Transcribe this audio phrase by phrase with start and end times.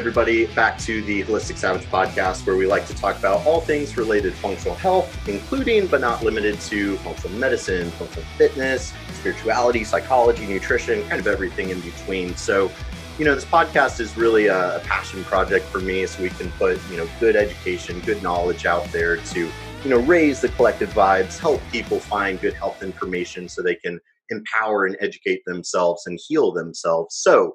[0.00, 3.98] Everybody, back to the Holistic Savage podcast, where we like to talk about all things
[3.98, 10.46] related to functional health, including but not limited to functional medicine, functional fitness, spirituality, psychology,
[10.46, 12.34] nutrition, kind of everything in between.
[12.34, 12.70] So,
[13.18, 16.50] you know, this podcast is really a, a passion project for me, so we can
[16.52, 19.40] put, you know, good education, good knowledge out there to,
[19.84, 24.00] you know, raise the collective vibes, help people find good health information so they can
[24.30, 27.16] empower and educate themselves and heal themselves.
[27.16, 27.54] So,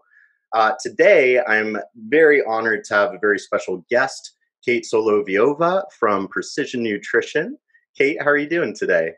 [0.55, 1.77] uh, today, I'm
[2.07, 4.31] very honored to have a very special guest,
[4.63, 7.57] Kate Solovieva from Precision Nutrition.
[7.97, 9.11] Kate, how are you doing today?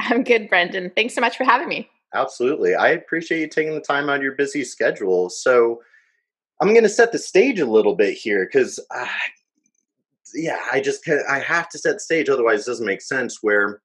[0.00, 0.92] I'm good, Brendan.
[0.94, 1.88] Thanks so much for having me.
[2.14, 2.74] Absolutely.
[2.74, 5.30] I appreciate you taking the time out of your busy schedule.
[5.30, 5.80] So,
[6.60, 9.06] I'm going to set the stage a little bit here because, uh,
[10.34, 13.38] yeah, I just I have to set the stage, otherwise, it doesn't make sense.
[13.42, 13.80] Where,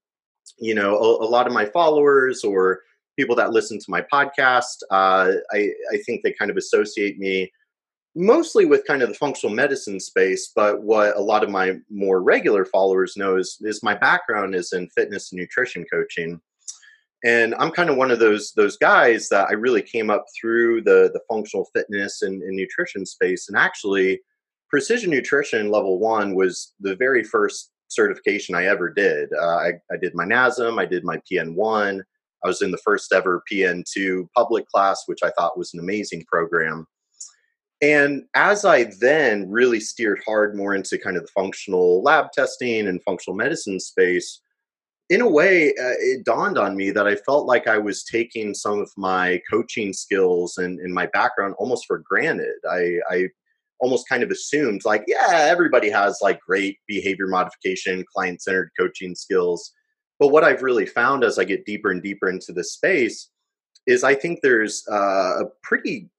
[0.60, 2.82] you know, a, a lot of my followers or
[3.22, 7.52] people that listen to my podcast, uh, I, I think they kind of associate me
[8.16, 10.52] mostly with kind of the functional medicine space.
[10.56, 14.74] But what a lot of my more regular followers know is, is my background is
[14.74, 16.42] in fitness and nutrition coaching.
[17.24, 20.82] And I'm kind of one of those those guys that I really came up through
[20.82, 23.48] the the functional fitness and, and nutrition space.
[23.48, 24.20] And actually,
[24.68, 29.30] precision nutrition level one was the very first certification I ever did.
[29.40, 32.02] Uh, I, I did my NASM, I did my PN1,
[32.44, 36.26] I was in the first ever PN2 public class, which I thought was an amazing
[36.32, 36.88] program.
[37.82, 42.88] And as I then really steered hard more into kind of the functional lab testing
[42.88, 44.40] and functional medicine space,
[45.10, 48.54] in a way, uh, it dawned on me that I felt like I was taking
[48.54, 52.56] some of my coaching skills and, and my background almost for granted.
[52.70, 53.28] I, I
[53.82, 59.14] almost kind of assumed, like, yeah, everybody has like great behavior modification, client centered coaching
[59.14, 59.74] skills.
[60.22, 63.32] But what I've really found as I get deeper and deeper into this space
[63.88, 66.12] is I think there's uh, a pretty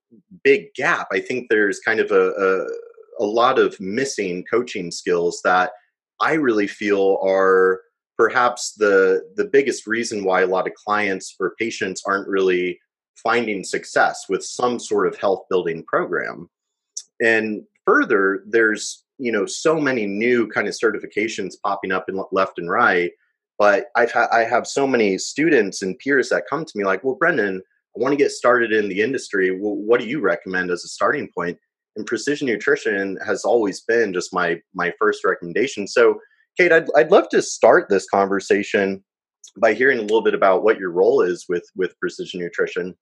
[0.43, 1.07] big gap.
[1.13, 5.71] I think there's kind of a, a, a lot of missing coaching skills that
[6.19, 7.79] I really feel are
[8.17, 12.77] perhaps the the biggest reason why a lot of clients or patients aren't really
[13.15, 16.49] finding success with some sort of health building program.
[17.21, 22.59] And further, there's you know so many new kind of certifications popping up in left
[22.59, 23.13] and right
[23.57, 27.03] but I've ha- I have so many students and peers that come to me like,
[27.03, 27.61] well, Brendan,
[27.95, 29.51] I want to get started in the industry.
[29.51, 31.57] Well, what do you recommend as a starting point?
[31.95, 35.87] And precision nutrition has always been just my my first recommendation.
[35.87, 36.19] So,
[36.57, 39.03] Kate, I'd I'd love to start this conversation
[39.59, 42.95] by hearing a little bit about what your role is with with precision nutrition.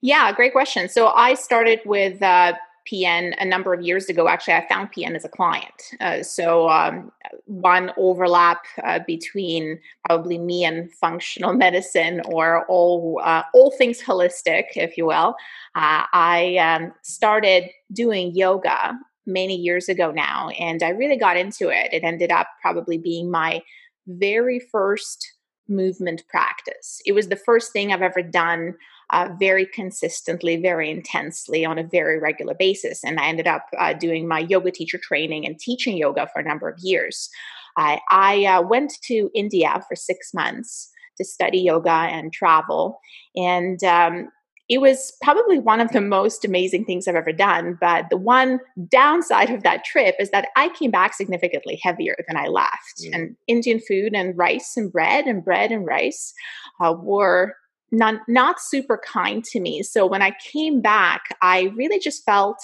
[0.00, 0.88] Yeah, great question.
[0.88, 2.54] So I started with uh,
[2.90, 4.28] PN a number of years ago.
[4.28, 5.82] Actually, I found PN as a client.
[6.00, 7.12] Uh, so, um,
[7.46, 14.64] one overlap uh, between probably me and functional medicine, or all uh, all things holistic,
[14.76, 15.34] if you will.
[15.74, 21.68] Uh, I um, started doing yoga many years ago now, and I really got into
[21.68, 21.92] it.
[21.92, 23.62] It ended up probably being my
[24.06, 25.32] very first
[25.68, 27.00] movement practice.
[27.06, 28.74] It was the first thing I've ever done
[29.12, 33.04] uh, very consistently, very intensely on a very regular basis.
[33.04, 36.44] And I ended up uh, doing my yoga teacher training and teaching yoga for a
[36.44, 37.28] number of years.
[37.76, 42.98] I, I uh, went to India for six months to study yoga and travel.
[43.36, 44.28] And um,
[44.68, 47.76] it was probably one of the most amazing things I've ever done.
[47.80, 52.38] But the one downside of that trip is that I came back significantly heavier than
[52.38, 53.02] I left.
[53.02, 53.10] Mm.
[53.12, 56.32] And Indian food and rice and bread and bread and rice
[56.80, 57.54] uh, were
[57.92, 59.82] not not super kind to me.
[59.82, 62.58] So when I came back, I really just felt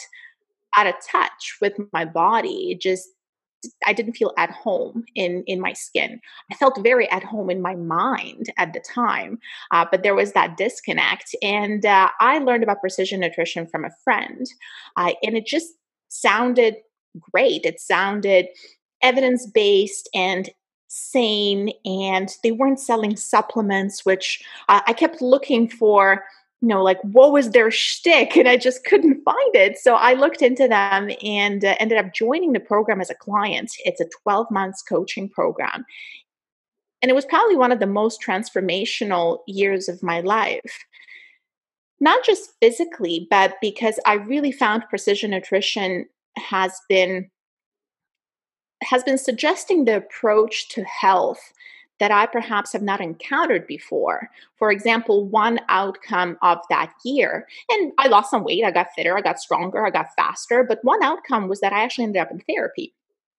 [0.77, 2.73] out of touch with my body.
[2.73, 3.09] It just
[3.87, 6.21] I didn't feel at home in in my skin.
[6.51, 9.39] I felt very at home in my mind at the time,
[9.71, 11.35] uh, but there was that disconnect.
[11.43, 14.47] And uh, I learned about precision nutrition from a friend,
[14.97, 15.75] uh, and it just
[16.09, 16.77] sounded
[17.33, 17.63] great.
[17.65, 18.47] It sounded
[19.03, 20.49] evidence based and
[20.89, 26.25] sane and they weren't selling supplements, which uh, I kept looking for,
[26.61, 29.79] you know, like what was their shtick and I just couldn't find it.
[29.79, 33.73] So I looked into them and uh, ended up joining the program as a client.
[33.85, 35.85] It's a 12 months coaching program.
[37.01, 40.85] And it was probably one of the most transformational years of my life.
[42.01, 46.07] Not just physically, but because I really found precision nutrition
[46.37, 47.31] has been
[48.83, 51.53] has been suggesting the approach to health
[51.99, 54.31] that I perhaps have not encountered before.
[54.57, 59.17] For example, one outcome of that year, and I lost some weight, I got fitter,
[59.17, 62.31] I got stronger, I got faster, but one outcome was that I actually ended up
[62.31, 62.95] in therapy.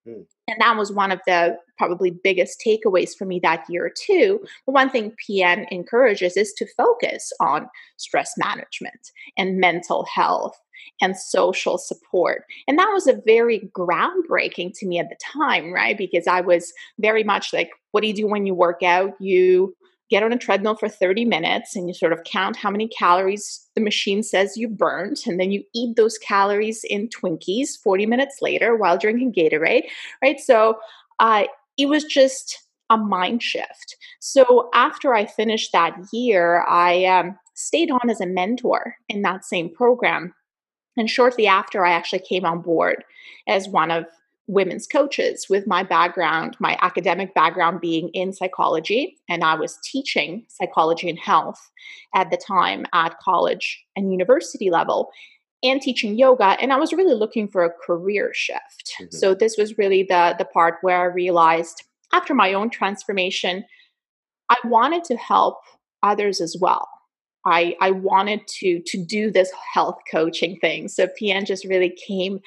[0.08, 0.26] Mm.
[0.48, 4.40] And that was one of the probably biggest takeaways for me that year, too.
[4.66, 10.60] But one thing PN encourages is to focus on stress management and mental health
[11.02, 12.46] and social support.
[12.68, 15.98] And that was a very groundbreaking to me at the time, right?
[15.98, 19.14] Because I was very much like, what do you do when you work out?
[19.20, 19.76] You
[20.10, 23.68] get on a treadmill for 30 minutes and you sort of count how many calories
[23.76, 28.38] the machine says you burned and then you eat those calories in twinkies 40 minutes
[28.42, 29.84] later while drinking gatorade
[30.22, 30.40] right?
[30.40, 30.80] So
[31.20, 31.44] uh,
[31.78, 32.60] it was just
[32.90, 33.98] a mind shift.
[34.20, 39.46] So after i finished that year i um, stayed on as a mentor in that
[39.46, 40.34] same program.
[40.98, 43.04] And shortly after i actually came on board
[43.48, 44.06] as one of
[44.50, 49.16] women's coaches with my background, my academic background being in psychology.
[49.30, 51.70] And I was teaching psychology and health
[52.16, 55.12] at the time at college and university level
[55.62, 56.58] and teaching yoga.
[56.60, 58.94] And I was really looking for a career shift.
[59.00, 59.16] Mm-hmm.
[59.16, 63.66] So this was really the, the part where I realized after my own transformation,
[64.50, 65.60] I wanted to help
[66.02, 66.88] others as well.
[67.46, 70.88] I, I wanted to to do this health coaching thing.
[70.88, 72.40] So PN just really came,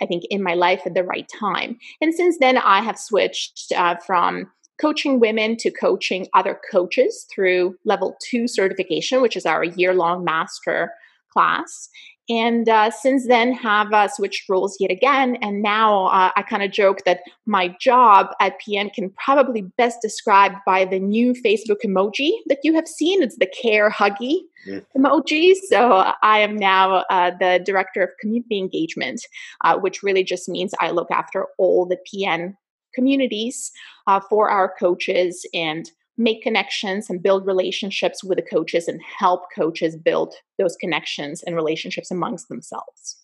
[0.00, 1.78] I think, in my life at the right time.
[2.00, 4.50] And since then, I have switched uh, from
[4.80, 10.24] coaching women to coaching other coaches through level two certification, which is our year long
[10.24, 10.92] master
[11.32, 11.88] class
[12.28, 15.36] and uh, since then have uh, switched roles yet again.
[15.42, 20.00] And now uh, i kind of joke that my job at pn can probably best
[20.00, 23.22] described by the new facebook emoji that you have seen.
[23.22, 24.84] It's the care huggy mm.
[24.96, 25.54] emoji.
[25.68, 29.26] So i am now uh, the director of community engagement
[29.64, 32.54] uh, which really just means i look after all the pn
[32.94, 33.72] communities
[34.06, 39.42] uh, for our coaches and make connections and build relationships with the coaches and help
[39.54, 43.16] coaches build those connections and relationships amongst themselves.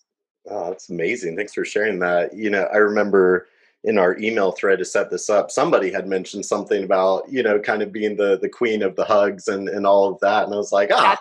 [0.49, 1.35] Oh, that's amazing.
[1.35, 2.33] Thanks for sharing that.
[2.35, 3.47] You know, I remember
[3.83, 7.59] in our email thread to set this up, somebody had mentioned something about, you know,
[7.59, 10.45] kind of being the the queen of the hugs and and all of that.
[10.45, 11.17] And I was like, ah,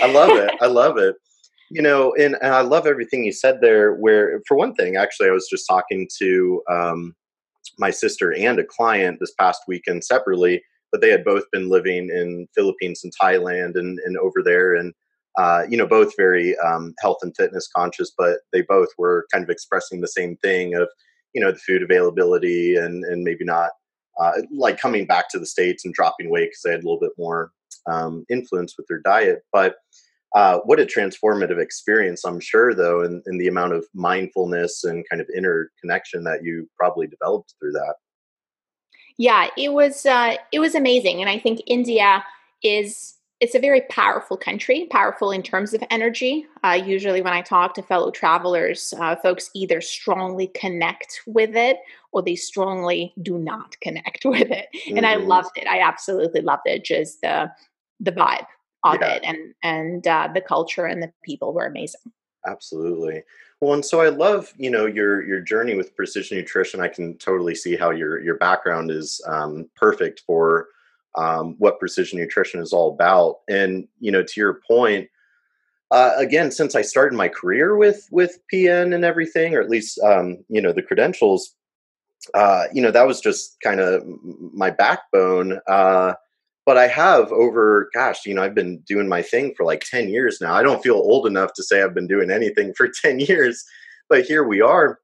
[0.00, 0.54] I love it.
[0.60, 1.16] I love it.
[1.72, 3.94] You know, and, and I love everything you said there.
[3.94, 7.14] Where, for one thing, actually, I was just talking to um,
[7.78, 12.08] my sister and a client this past weekend separately, but they had both been living
[12.10, 14.74] in Philippines and Thailand and, and over there.
[14.74, 14.92] And,
[15.38, 19.44] uh, you know, both very um, health and fitness conscious, but they both were kind
[19.44, 20.88] of expressing the same thing of,
[21.34, 23.70] you know, the food availability and, and maybe not
[24.18, 27.00] uh, like coming back to the States and dropping weight because they had a little
[27.00, 27.52] bit more
[27.86, 29.42] um, influence with their diet.
[29.52, 29.76] But
[30.34, 35.20] uh, what a transformative experience, I'm sure, though, in the amount of mindfulness and kind
[35.20, 37.94] of inner connection that you probably developed through that
[39.18, 42.24] yeah it was uh, it was amazing and i think india
[42.62, 47.40] is it's a very powerful country powerful in terms of energy uh, usually when i
[47.40, 51.78] talk to fellow travelers uh, folks either strongly connect with it
[52.12, 54.96] or they strongly do not connect with it mm-hmm.
[54.96, 55.28] and i mm-hmm.
[55.28, 57.50] loved it i absolutely loved it just the
[58.00, 58.46] the vibe
[58.84, 59.14] of yeah.
[59.14, 62.00] it and and uh, the culture and the people were amazing
[62.46, 63.22] absolutely
[63.60, 66.80] well, and so I love you know your your journey with precision nutrition.
[66.80, 70.68] I can totally see how your your background is um, perfect for
[71.16, 73.40] um, what precision nutrition is all about.
[73.48, 75.08] And you know, to your point,
[75.90, 80.00] uh, again, since I started my career with with PN and everything, or at least
[80.00, 81.54] um, you know the credentials,
[82.34, 84.04] uh, you know that was just kind of
[84.54, 85.60] my backbone.
[85.66, 86.14] Uh,
[86.66, 90.08] but I have over, gosh, you know, I've been doing my thing for like 10
[90.08, 90.54] years now.
[90.54, 93.64] I don't feel old enough to say I've been doing anything for 10 years,
[94.08, 94.98] but here we are.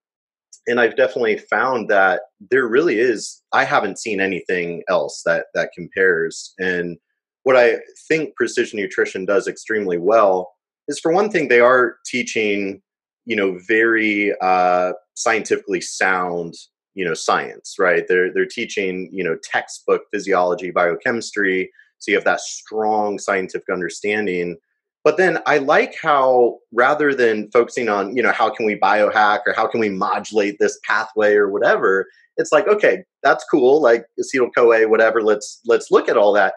[0.68, 5.70] And I've definitely found that there really is, I haven't seen anything else that, that
[5.74, 6.54] compares.
[6.58, 6.98] And
[7.44, 10.52] what I think precision nutrition does extremely well
[10.88, 12.82] is for one thing, they are teaching,
[13.24, 16.54] you know, very uh, scientifically sound
[16.96, 18.04] you know science right?
[18.08, 24.56] They're they're teaching you know textbook physiology biochemistry so you have that strong scientific understanding.
[25.04, 29.40] But then i like how rather than focusing on you know how can we biohack
[29.46, 34.06] or how can we modulate this pathway or whatever it's like okay that's cool like
[34.20, 36.54] acetyl coa whatever let's let's look at all that.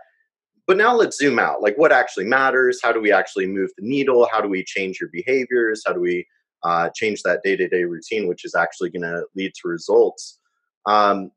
[0.65, 3.88] But now let's zoom out like what actually matters how do we actually move the
[3.88, 6.25] needle how do we change your behaviors how do we
[6.63, 10.39] uh, change that day-to-day routine which is actually going to lead to results.
[10.86, 11.32] Um,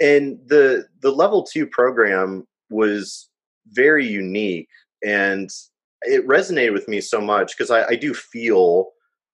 [0.00, 3.28] and the the level two program was
[3.68, 4.68] very unique
[5.04, 5.50] and
[6.02, 8.90] it resonated with me so much because I, I do feel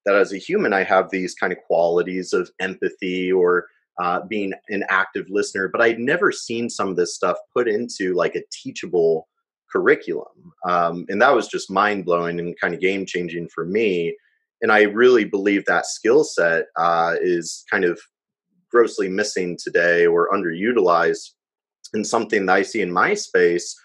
[0.06, 3.66] that as a human i have these kind of qualities of empathy or
[4.00, 8.14] uh, being an active listener but i'd never seen some of this stuff put into
[8.14, 9.28] like a teachable
[9.72, 10.52] curriculum.
[10.68, 14.16] Um, and that was just mind-blowing and kind of game changing for me
[14.62, 18.00] and I really believe that skill set uh, is kind of
[18.70, 21.30] grossly missing today or underutilized.
[21.94, 23.78] And something that i see in my space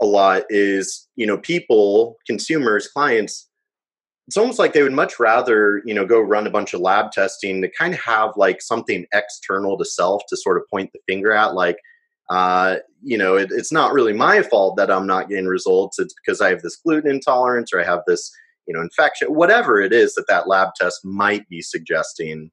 [0.00, 3.48] a lot is you know people consumers clients
[4.26, 7.12] it's almost like they would much rather you know go run a bunch of lab
[7.12, 11.00] testing to kind of have like something external to self to sort of point the
[11.06, 11.78] finger at like
[12.30, 15.98] uh, you know it, it's not really my fault that i'm not getting results.
[15.98, 18.32] It's because i have this gluten intolerance or i have this
[18.66, 22.50] you know infection whatever it is that that lab test might be suggesting.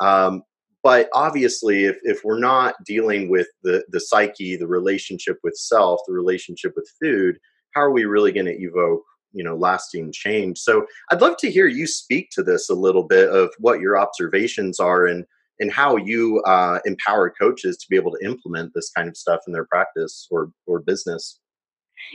[0.00, 0.42] Um,
[0.82, 6.00] but obviously if, if we're not dealing with the the psyche the relationship with self
[6.06, 7.38] the relationship with food
[7.74, 9.02] how are we really going to evoke
[9.32, 10.58] you know lasting change?
[10.58, 13.98] So i'd love to hear you speak to this a little bit of what your
[13.98, 15.24] observations are and
[15.60, 19.40] and how you uh, empower coaches to be able to implement this kind of stuff
[19.46, 21.38] in their practice or or business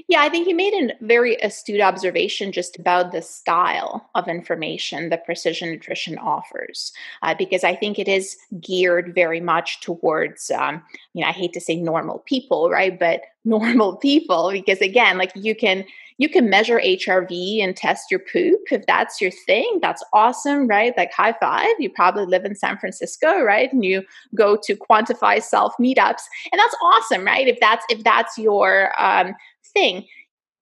[0.08, 5.10] yeah, I think you made a very astute observation just about the style of information
[5.10, 10.82] that precision nutrition offers, uh, because I think it is geared very much towards, um,
[11.13, 12.98] you know, I hate to say normal people, right?
[12.98, 15.86] But normal people, because again, like you can
[16.17, 19.79] you can measure HRV and test your poop if that's your thing.
[19.82, 20.94] That's awesome, right?
[20.98, 21.70] Like high five.
[21.79, 23.72] You probably live in San Francisco, right?
[23.72, 24.03] And you
[24.36, 27.48] go to quantify self meetups, and that's awesome, right?
[27.48, 29.36] If that's if that's your um,
[29.74, 30.05] thing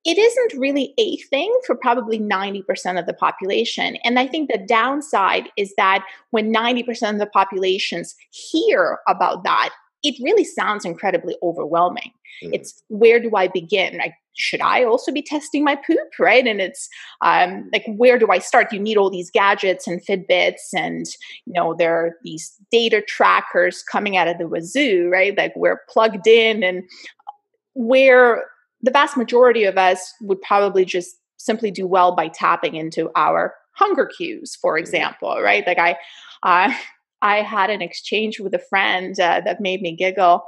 [0.05, 3.97] it isn't really a thing for probably 90% of the population.
[4.03, 9.71] And I think the downside is that when 90% of the populations hear about that,
[10.03, 12.11] it really sounds incredibly overwhelming.
[12.43, 12.51] Mm.
[12.53, 13.97] It's where do I begin?
[13.97, 15.97] Like, should I also be testing my poop?
[16.19, 16.45] Right.
[16.45, 16.87] And it's
[17.21, 18.71] um, like, where do I start?
[18.71, 21.07] You need all these gadgets and Fitbits, and,
[21.45, 25.35] you know, there are these data trackers coming out of the wazoo, right?
[25.35, 26.83] Like, we're plugged in, and
[27.73, 28.43] where
[28.85, 33.55] the vast majority of us would probably just simply do well by tapping into our
[33.71, 35.65] hunger cues, for example, right?
[35.65, 35.97] Like I,
[36.43, 36.73] uh,
[37.21, 40.43] I had an exchange with a friend uh, that made me giggle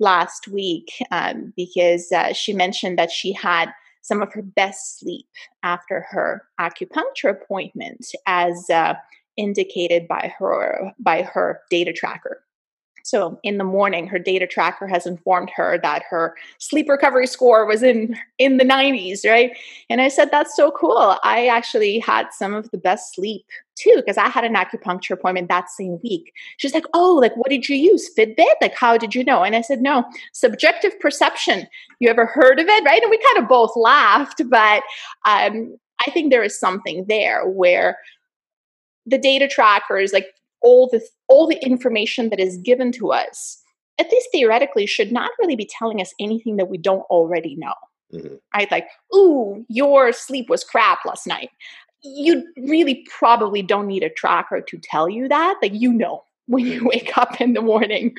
[0.00, 3.70] last week um, because uh, she mentioned that she had
[4.00, 5.26] some of her best sleep
[5.62, 8.94] after her acupuncture appointment, as uh,
[9.36, 12.42] indicated by her by her data tracker.
[13.02, 17.66] So in the morning, her data tracker has informed her that her sleep recovery score
[17.66, 19.56] was in in the 90s, right?
[19.90, 21.18] And I said, "That's so cool.
[21.22, 23.44] I actually had some of the best sleep
[23.74, 27.50] too because I had an acupuncture appointment that same week." She's like, "Oh, like what
[27.50, 28.10] did you use?
[28.16, 28.54] Fitbit?
[28.60, 31.66] Like how did you know?" And I said, "No, subjective perception.
[32.00, 34.82] You ever heard of it, right?" And we kind of both laughed, but
[35.26, 37.98] um, I think there is something there where
[39.06, 40.26] the data trackers like
[40.62, 43.58] all the all the information that is given to us
[43.98, 47.74] at least theoretically should not really be telling us anything that we don't already know
[48.12, 48.34] mm-hmm.
[48.54, 51.50] right like ooh your sleep was crap last night
[52.02, 56.66] you really probably don't need a tracker to tell you that like you know when
[56.66, 56.88] you mm-hmm.
[56.88, 58.14] wake up in the morning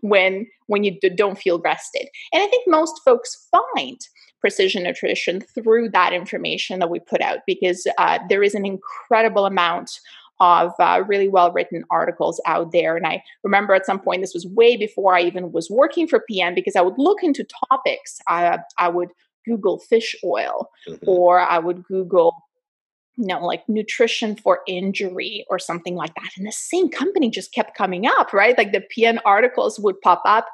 [0.00, 4.00] when when you d- don't feel rested and i think most folks find
[4.40, 9.46] precision nutrition through that information that we put out because uh, there is an incredible
[9.46, 10.00] amount
[10.40, 12.96] of uh, really well written articles out there.
[12.96, 16.24] And I remember at some point, this was way before I even was working for
[16.30, 18.20] PN, because I would look into topics.
[18.28, 19.08] I, I would
[19.46, 21.08] Google fish oil mm-hmm.
[21.08, 22.34] or I would Google
[23.18, 26.30] you know, like nutrition for injury or something like that.
[26.36, 28.56] And the same company just kept coming up, right?
[28.56, 30.46] Like the PN articles would pop up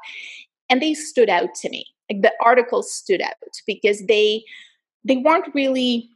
[0.67, 1.85] and they stood out to me.
[2.09, 3.33] Like the articles stood out
[3.67, 4.43] because they
[5.03, 6.09] they weren't really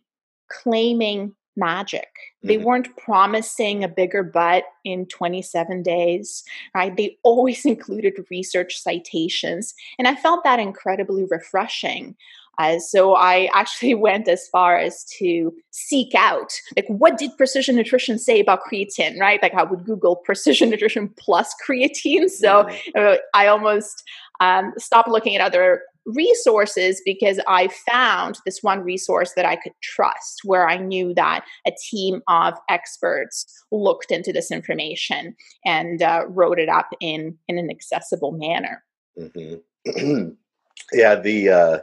[0.52, 2.08] claiming magic.
[2.42, 2.66] They mm-hmm.
[2.66, 6.96] weren't promising a bigger butt in 27 days, right?
[6.96, 9.74] They always included research citations.
[9.98, 12.16] And I felt that incredibly refreshing.
[12.60, 17.76] Uh, so I actually went as far as to seek out, like, what did Precision
[17.76, 19.42] Nutrition say about creatine, right?
[19.42, 22.30] Like, I would Google Precision Nutrition plus creatine.
[22.30, 23.00] So mm-hmm.
[23.00, 24.04] uh, I almost
[24.40, 29.74] um, stopped looking at other resources because I found this one resource that I could
[29.82, 36.24] trust, where I knew that a team of experts looked into this information and uh,
[36.28, 38.84] wrote it up in in an accessible manner.
[39.18, 40.30] Mm-hmm.
[40.94, 41.80] yeah, the uh,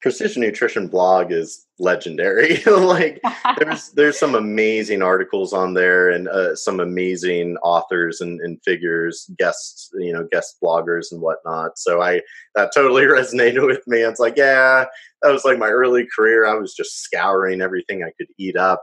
[0.00, 2.62] precision nutrition blog is legendary.
[2.68, 3.20] Like
[3.58, 9.28] there's there's some amazing articles on there and uh, some amazing authors and, and, figures
[9.38, 11.78] guests you know guest bloggers and whatnot.
[11.78, 12.20] So i
[12.54, 13.98] that totally resonated with me.
[13.98, 14.86] It's like yeah
[15.22, 16.46] that was like my early career.
[16.46, 18.82] I was just scouring everything i could eat up.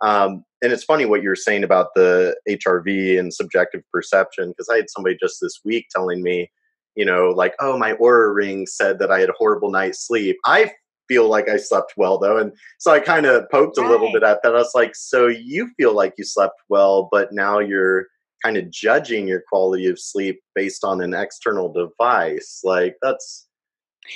[0.00, 4.76] Um, and it's funny what you're saying about the hrv and subjective perception because i
[4.76, 6.50] had somebody just this week telling me
[6.94, 10.36] you know, like, oh, my Oura ring said that I had a horrible night's sleep.
[10.44, 10.72] I
[11.08, 12.38] feel like I slept well though.
[12.38, 13.86] And so I kind of poked right.
[13.86, 14.54] a little bit at that.
[14.54, 18.06] I was like, so you feel like you slept well, but now you're
[18.42, 22.60] kind of judging your quality of sleep based on an external device.
[22.64, 23.46] Like that's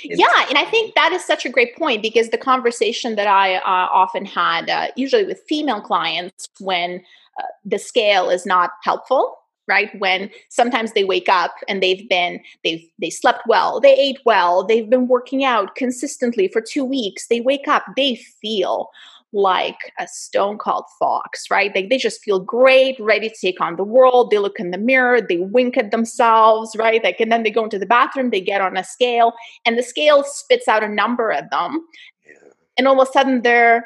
[0.03, 3.55] yeah, and I think that is such a great point because the conversation that I
[3.55, 7.01] uh, often had, uh, usually with female clients, when
[7.39, 9.89] uh, the scale is not helpful, right?
[9.99, 14.65] When sometimes they wake up and they've been they've they slept well, they ate well,
[14.65, 17.27] they've been working out consistently for two weeks.
[17.27, 18.89] They wake up, they feel
[19.33, 21.73] like a stone cold fox, right?
[21.75, 24.31] Like they just feel great, ready to take on the world.
[24.31, 27.03] They look in the mirror, they wink at themselves, right?
[27.03, 29.33] Like, and then they go into the bathroom, they get on a scale,
[29.65, 31.85] and the scale spits out a number at them.
[32.25, 32.51] Yeah.
[32.77, 33.85] And all of a sudden they're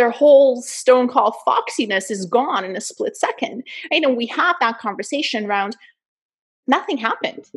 [0.00, 3.62] their whole stone cold foxiness is gone in a split second.
[3.92, 4.02] Right?
[4.02, 5.76] And we have that conversation around
[6.66, 7.50] nothing happened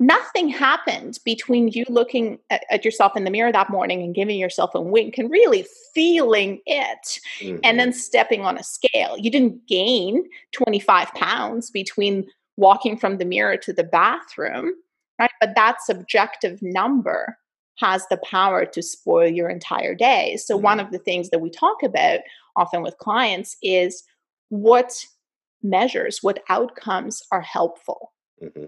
[0.00, 4.38] nothing happened between you looking at, at, yourself in the mirror that morning and giving
[4.38, 7.58] yourself a wink and really feeling it mm-hmm.
[7.64, 9.16] and then stepping on a scale.
[9.18, 14.72] You didn't gain 25 pounds between walking from the mirror to the bathroom,
[15.18, 15.30] right?
[15.40, 17.36] But that subjective number
[17.78, 20.36] has the power to spoil your entire day.
[20.36, 20.64] So, mm-hmm.
[20.64, 22.20] one of the things that we talk about
[22.56, 24.02] often with clients is
[24.48, 25.04] what
[25.62, 28.12] measures, what outcomes are helpful.
[28.42, 28.66] Mm-hmm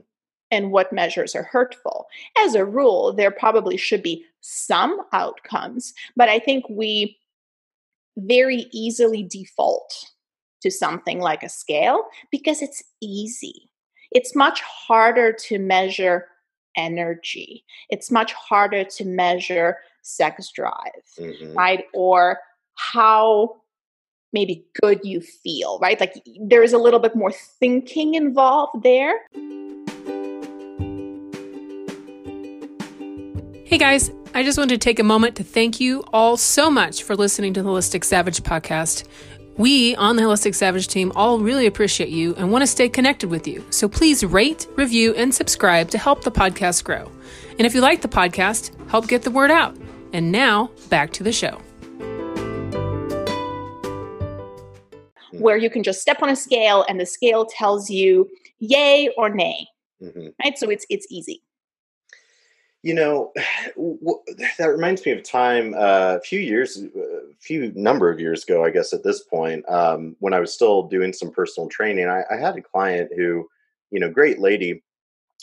[0.51, 2.07] and what measures are hurtful.
[2.39, 7.17] As a rule, there probably should be some outcomes, but I think we
[8.17, 10.11] very easily default
[10.63, 13.71] to something like a scale because it's easy.
[14.11, 16.27] It's much harder to measure
[16.77, 17.65] energy.
[17.89, 21.55] It's much harder to measure sex drive, mm-hmm.
[21.55, 21.85] right?
[21.95, 22.39] Or
[22.75, 23.57] how
[24.33, 25.99] maybe good you feel, right?
[25.99, 29.15] Like there is a little bit more thinking involved there.
[33.65, 37.03] Hey guys, I just wanted to take a moment to thank you all so much
[37.03, 39.07] for listening to the Holistic Savage podcast.
[39.61, 43.29] We on the Holistic Savage team all really appreciate you and want to stay connected
[43.29, 43.63] with you.
[43.69, 47.13] So please rate, review, and subscribe to help the podcast grow.
[47.59, 49.77] And if you like the podcast, help get the word out.
[50.15, 51.61] And now, back to the show.
[55.33, 58.31] Where you can just step on a scale and the scale tells you
[58.61, 59.67] yay or nay.
[60.03, 60.29] Mm-hmm.
[60.43, 60.57] Right?
[60.57, 61.43] So it's it's easy.
[62.83, 63.33] You know,
[63.77, 67.10] that reminds me of time uh, a few years, a
[67.41, 70.85] few number of years ago, I guess at this point, um, when I was still
[70.85, 72.07] doing some personal training.
[72.07, 73.49] I, I had a client who,
[73.91, 74.83] you know, great lady.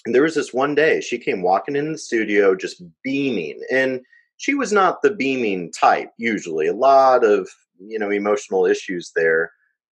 [0.06, 3.60] And there was this one day she came walking in the studio just beaming.
[3.72, 4.02] And
[4.38, 6.68] she was not the beaming type, usually.
[6.68, 9.52] A lot of, you know, emotional issues there.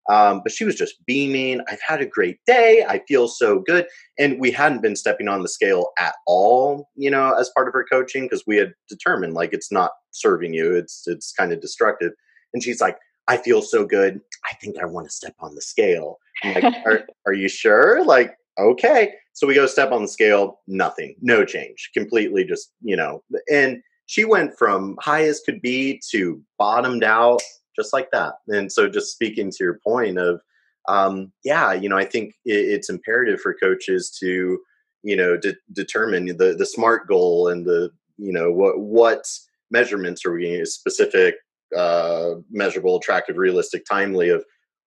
[0.10, 1.62] Um, but she was just beaming.
[1.68, 2.86] I've had a great day.
[2.88, 3.88] I feel so good.
[4.20, 7.74] And we hadn't been stepping on the scale at all, you know, as part of
[7.74, 10.76] her coaching because we had determined like it's not serving you.
[10.76, 12.12] It's it's kind of destructive.
[12.54, 14.22] And she's like, I feel so good.
[14.46, 16.20] I think I want to step on the scale.
[16.44, 18.06] I'm like, are, are you sure?
[18.06, 19.14] Like, okay.
[19.34, 23.82] So we go step on the scale, nothing, no change, completely just, you know, and
[24.06, 27.42] she went from high as could be to bottomed out
[27.76, 28.34] just like that.
[28.48, 30.42] And so, just speaking to your point of,
[30.88, 34.60] um, yeah, you know, I think it, it's imperative for coaches to,
[35.04, 39.26] you know, de- determine the the smart goal and the, you know, what what
[39.72, 41.36] measurements are we getting specific,
[41.76, 44.44] uh, measurable, attractive, realistic, timely of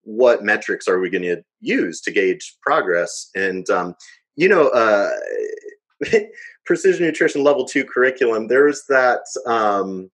[0.09, 3.95] what metrics are we going to use to gauge progress and um,
[4.37, 5.11] you know uh,
[6.65, 10.11] precision nutrition level two curriculum there's that um,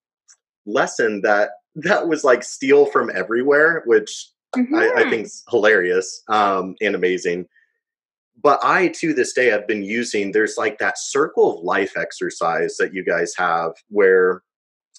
[0.66, 4.74] lesson that that was like steal from everywhere, which mm-hmm.
[4.74, 5.10] I, I mm-hmm.
[5.10, 7.46] think is hilarious um, and amazing.
[8.42, 12.76] But I, to this day, have been using, there's like that circle of life exercise
[12.78, 14.42] that you guys have where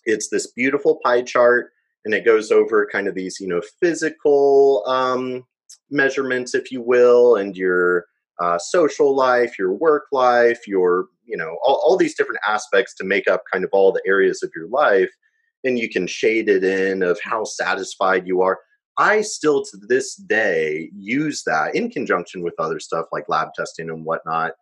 [0.06, 1.72] it's this beautiful pie chart
[2.06, 5.44] and it goes over kind of these, you know, physical um,
[5.90, 8.06] measurements, if you will, and your
[8.40, 13.04] uh, social life, your work life, your, you know, all, all these different aspects to
[13.04, 15.12] make up kind of all the areas of your life
[15.66, 18.60] and you can shade it in of how satisfied you are.
[18.98, 23.90] I still to this day use that in conjunction with other stuff like lab testing
[23.90, 24.54] and whatnot.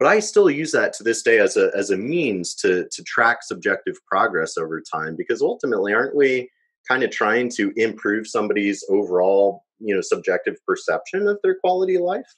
[0.00, 3.04] But I still use that to this day as a as a means to to
[3.04, 6.50] track subjective progress over time because ultimately aren't we
[6.88, 12.02] kind of trying to improve somebody's overall, you know, subjective perception of their quality of
[12.02, 12.34] life?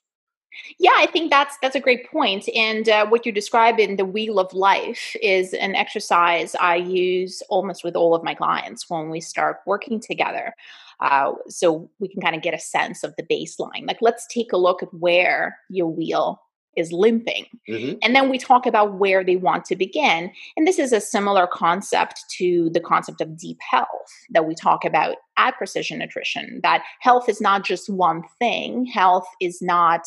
[0.78, 2.48] Yeah, I think that's that's a great point.
[2.54, 7.42] And uh, what you describe in the Wheel of Life is an exercise I use
[7.48, 10.54] almost with all of my clients when we start working together.
[11.00, 13.86] Uh, so we can kind of get a sense of the baseline.
[13.86, 16.40] Like, let's take a look at where your wheel
[16.76, 17.46] is limping.
[17.68, 17.98] Mm-hmm.
[18.02, 20.30] And then we talk about where they want to begin.
[20.56, 23.88] And this is a similar concept to the concept of deep health
[24.30, 28.86] that we talk about at Precision Nutrition that health is not just one thing.
[28.86, 30.06] Health is not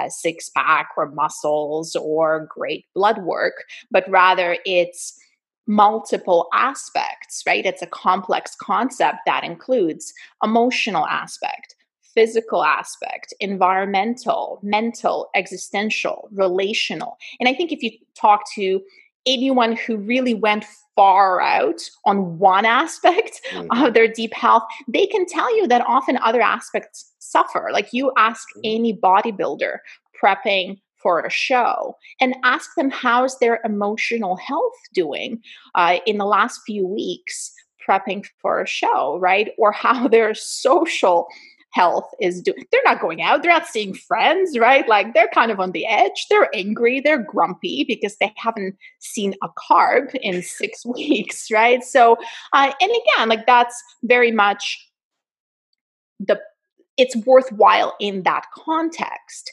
[0.00, 5.18] a six pack or muscles or great blood work, but rather it's
[5.66, 7.64] multiple aspects, right?
[7.64, 11.76] It's a complex concept that includes emotional aspect,
[12.14, 17.16] physical aspect, environmental, mental, existential, relational.
[17.40, 18.80] And I think if you talk to
[19.26, 20.64] anyone who really went
[20.96, 23.84] far out on one aspect mm-hmm.
[23.84, 27.70] of their deep health, they can tell you that often other aspects suffer.
[27.72, 28.60] Like you ask mm-hmm.
[28.64, 29.78] any bodybuilder
[30.22, 35.40] prepping for a show and ask them how's their emotional health doing
[35.74, 37.52] uh, in the last few weeks
[37.86, 39.50] prepping for a show, right?
[39.58, 41.26] Or how their social
[41.72, 42.64] health is doing.
[42.70, 44.86] They're not going out, they're not seeing friends, right?
[44.88, 46.26] Like they're kind of on the edge.
[46.30, 51.82] They're angry, they're grumpy because they haven't seen a carb in six weeks, right?
[51.82, 52.16] So,
[52.52, 54.88] uh, and again, like that's very much
[56.20, 56.40] the
[56.98, 59.50] it's worthwhile in that context.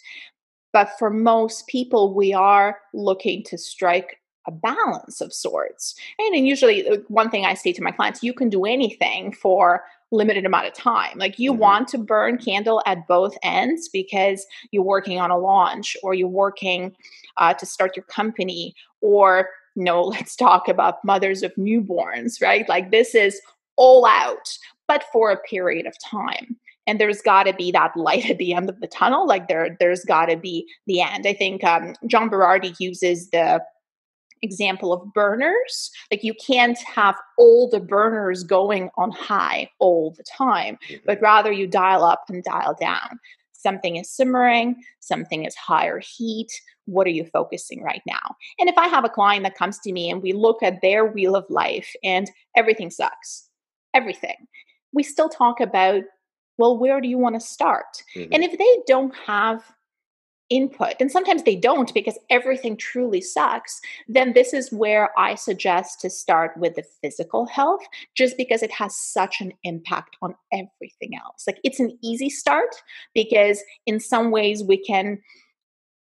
[0.71, 5.95] But for most people, we are looking to strike a balance of sorts.
[6.19, 9.83] And, and usually, one thing I say to my clients, you can do anything for
[10.11, 11.17] limited amount of time.
[11.17, 11.61] Like you mm-hmm.
[11.61, 16.27] want to burn candle at both ends because you're working on a launch or you're
[16.27, 16.95] working
[17.37, 22.67] uh, to start your company or you know, let's talk about mothers of newborns, right?
[22.67, 23.41] Like this is
[23.77, 26.57] all out, but for a period of time.
[26.85, 29.27] And there's got to be that light at the end of the tunnel.
[29.27, 31.25] Like there, there's got to be the end.
[31.25, 33.61] I think um, John Berardi uses the
[34.41, 35.91] example of burners.
[36.11, 41.03] Like you can't have all the burners going on high all the time, mm-hmm.
[41.05, 43.19] but rather you dial up and dial down.
[43.51, 46.49] Something is simmering, something is higher heat.
[46.85, 48.35] What are you focusing right now?
[48.57, 51.05] And if I have a client that comes to me and we look at their
[51.05, 53.49] wheel of life and everything sucks,
[53.93, 54.47] everything,
[54.93, 56.03] we still talk about,
[56.57, 58.03] well, where do you want to start?
[58.15, 58.33] Mm-hmm.
[58.33, 59.63] And if they don't have
[60.49, 66.01] input and sometimes they don't because everything truly sucks then this is where i suggest
[66.01, 67.81] to start with the physical health
[68.15, 72.75] just because it has such an impact on everything else like it's an easy start
[73.13, 75.19] because in some ways we can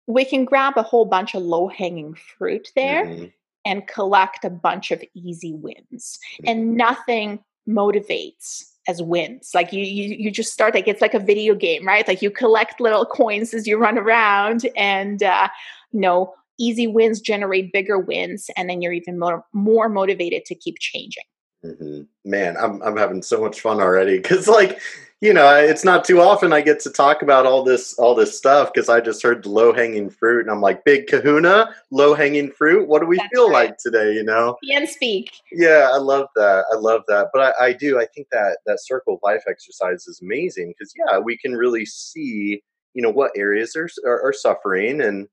[0.06, 3.26] we can grab a whole bunch of low hanging fruit there mm-hmm.
[3.64, 6.76] and collect a bunch of easy wins and mm-hmm.
[6.76, 9.50] nothing motivates as wins.
[9.54, 12.06] Like you, you, you just start like it's like a video game, right?
[12.06, 15.48] Like you collect little coins as you run around, and uh,
[15.92, 20.54] you know, easy wins generate bigger wins, and then you're even more more motivated to
[20.54, 21.24] keep changing.
[21.64, 22.02] Mm-hmm.
[22.24, 24.78] Man, I'm I'm having so much fun already because like
[25.24, 28.36] you know it's not too often I get to talk about all this all this
[28.36, 32.12] stuff because I just heard the low hanging fruit and I'm like big Kahuna low
[32.12, 32.86] hanging fruit.
[32.86, 33.70] What do we That's feel right.
[33.70, 34.12] like today?
[34.12, 35.32] You know, and speak.
[35.50, 36.66] Yeah, I love that.
[36.70, 37.28] I love that.
[37.32, 37.98] But I, I do.
[37.98, 41.86] I think that that circle of life exercise is amazing because yeah, we can really
[41.86, 45.26] see you know what areas are are, are suffering and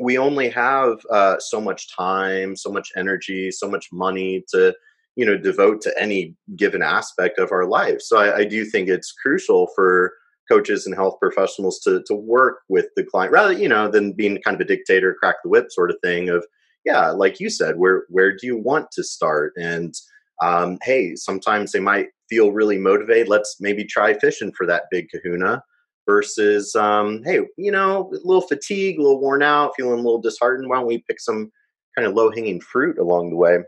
[0.00, 4.74] we only have uh, so much time, so much energy, so much money to
[5.16, 8.00] you know devote to any given aspect of our life.
[8.00, 10.14] So I, I, do think it's crucial for
[10.50, 14.40] coaches and health professionals to to work with the client rather you know than being
[14.42, 16.44] kind of a dictator crack the whip sort of thing of
[16.84, 19.52] yeah like you said where where do you want to start?
[19.56, 19.94] And
[20.40, 25.08] um, hey sometimes they might feel really motivated let's maybe try fishing for that big
[25.10, 25.62] kahuna
[26.06, 30.20] versus um, hey you know a little fatigue a little worn out feeling a little
[30.20, 31.52] disheartened why don't we pick some
[31.94, 33.58] kind of low hanging fruit along the way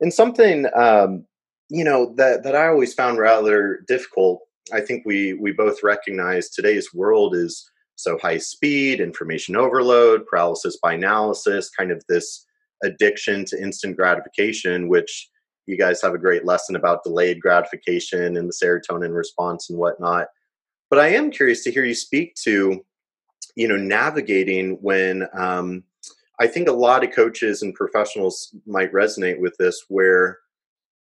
[0.00, 1.24] and something um,
[1.70, 4.40] you know that that I always found rather difficult.
[4.72, 10.78] I think we we both recognize today's world is so high speed, information overload, paralysis
[10.80, 12.46] by analysis, kind of this
[12.84, 15.28] addiction to instant gratification, which
[15.66, 20.28] you guys have a great lesson about delayed gratification and the serotonin response and whatnot.
[20.90, 22.84] But I am curious to hear you speak to,
[23.56, 25.82] you know, navigating when um,
[26.40, 30.38] I think a lot of coaches and professionals might resonate with this, where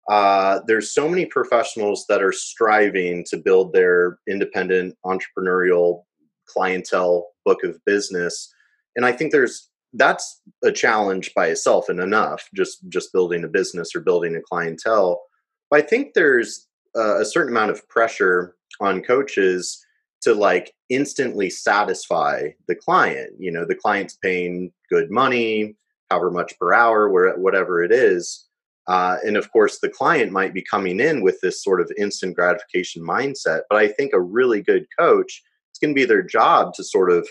[0.08, 6.04] uh, there's so many professionals that are striving to build their independent entrepreneurial
[6.46, 8.52] clientele book of business,
[8.94, 13.48] and I think there's that's a challenge by itself and enough just just building a
[13.48, 15.22] business or building a clientele.
[15.70, 19.84] But I think there's a certain amount of pressure on coaches
[20.26, 23.30] to like instantly satisfy the client.
[23.38, 25.76] You know, the client's paying good money,
[26.10, 28.48] however much per hour, where whatever it is.
[28.88, 32.34] Uh, and of course, the client might be coming in with this sort of instant
[32.34, 33.60] gratification mindset.
[33.70, 37.12] But I think a really good coach, it's going to be their job to sort
[37.12, 37.28] of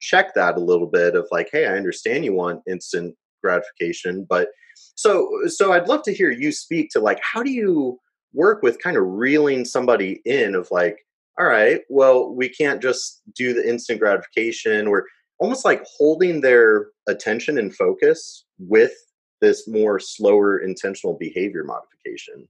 [0.00, 4.48] check that a little bit of like, hey, I understand you want instant gratification, but
[4.94, 7.98] so so I'd love to hear you speak to like how do you
[8.32, 11.04] work with kind of reeling somebody in of like,
[11.38, 15.04] all right, well, we can't just do the instant gratification We're
[15.38, 18.92] almost like holding their attention and focus with
[19.40, 22.48] this more slower intentional behavior modification.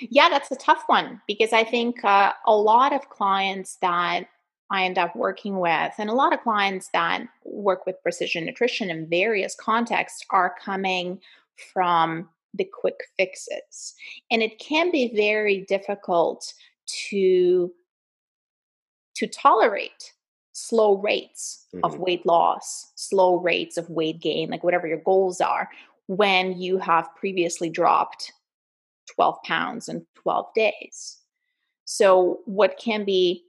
[0.00, 4.24] Yeah, that's a tough one because I think uh, a lot of clients that
[4.70, 8.88] I end up working with, and a lot of clients that work with precision nutrition
[8.88, 11.20] in various contexts are coming
[11.74, 13.94] from the quick fixes.
[14.30, 16.54] And it can be very difficult
[17.10, 17.70] to
[19.22, 20.12] to tolerate
[20.52, 21.84] slow rates mm-hmm.
[21.84, 25.70] of weight loss, slow rates of weight gain, like whatever your goals are,
[26.08, 28.32] when you have previously dropped
[29.14, 31.18] 12 pounds in 12 days.
[31.84, 33.44] So what can be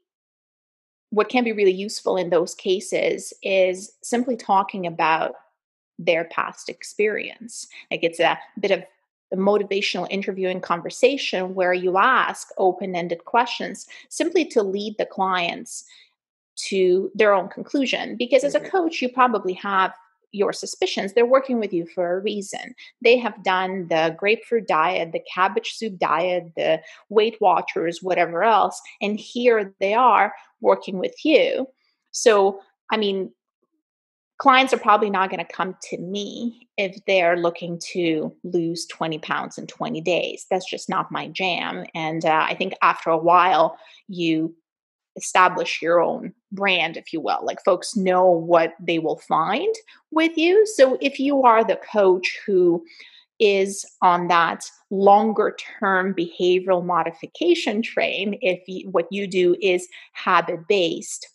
[1.09, 5.35] what can be really useful in those cases is simply talking about
[5.99, 7.67] their past experience.
[7.91, 8.83] Like it's a bit of
[9.33, 15.85] a motivational interviewing conversation where you ask open-ended questions simply to lead the clients
[16.55, 18.69] to their own conclusion because as a mm-hmm.
[18.69, 19.91] coach you probably have
[20.33, 22.75] your suspicions, they're working with you for a reason.
[23.01, 28.81] They have done the grapefruit diet, the cabbage soup diet, the Weight Watchers, whatever else,
[28.99, 31.67] and here they are working with you.
[32.11, 32.59] So,
[32.91, 33.31] I mean,
[34.43, 39.17] clients are probably not going to come to me if they're looking to lose 20
[39.19, 40.45] pounds in 20 days.
[40.51, 41.85] That's just not my jam.
[41.95, 43.77] And uh, I think after a while,
[44.09, 44.53] you
[45.15, 47.39] establish your own brand, if you will.
[47.41, 49.73] Like folks know what they will find
[50.11, 50.65] with you.
[50.75, 52.83] So if you are the coach who
[53.39, 60.67] is on that longer term behavioral modification train, if you, what you do is habit
[60.67, 61.29] based,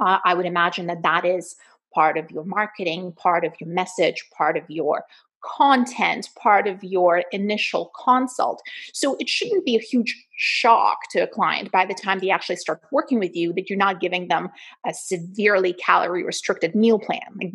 [0.00, 1.54] uh, I would imagine that that is
[1.94, 5.04] part of your marketing, part of your message, part of your
[5.42, 8.62] content part of your initial consult.
[8.92, 12.56] So it shouldn't be a huge shock to a client by the time they actually
[12.56, 14.50] start working with you that you're not giving them
[14.86, 17.20] a severely calorie restricted meal plan.
[17.40, 17.52] Like,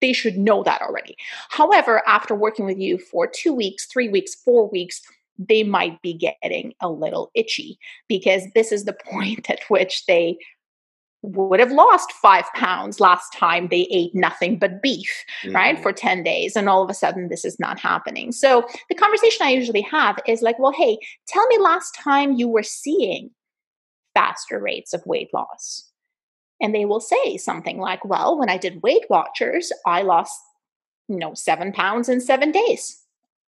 [0.00, 1.16] they should know that already.
[1.48, 5.00] However, after working with you for two weeks, three weeks, four weeks,
[5.38, 10.36] they might be getting a little itchy because this is the point at which they
[11.24, 15.54] would have lost five pounds last time they ate nothing but beef, mm-hmm.
[15.54, 16.54] right, for 10 days.
[16.54, 18.30] And all of a sudden, this is not happening.
[18.30, 22.48] So the conversation I usually have is like, well, hey, tell me last time you
[22.48, 23.30] were seeing
[24.14, 25.90] faster rates of weight loss.
[26.60, 30.38] And they will say something like, well, when I did Weight Watchers, I lost,
[31.08, 33.02] you know, seven pounds in seven days.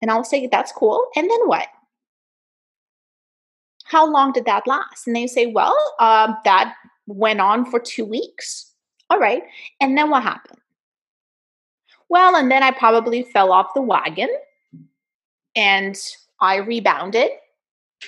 [0.01, 1.07] And I'll say, that's cool.
[1.15, 1.67] And then what?
[3.85, 5.07] How long did that last?
[5.07, 6.73] And they say, well, uh, that
[7.07, 8.73] went on for two weeks.
[9.09, 9.43] All right.
[9.79, 10.59] And then what happened?
[12.09, 14.29] Well, and then I probably fell off the wagon
[15.55, 15.97] and
[16.41, 17.29] I rebounded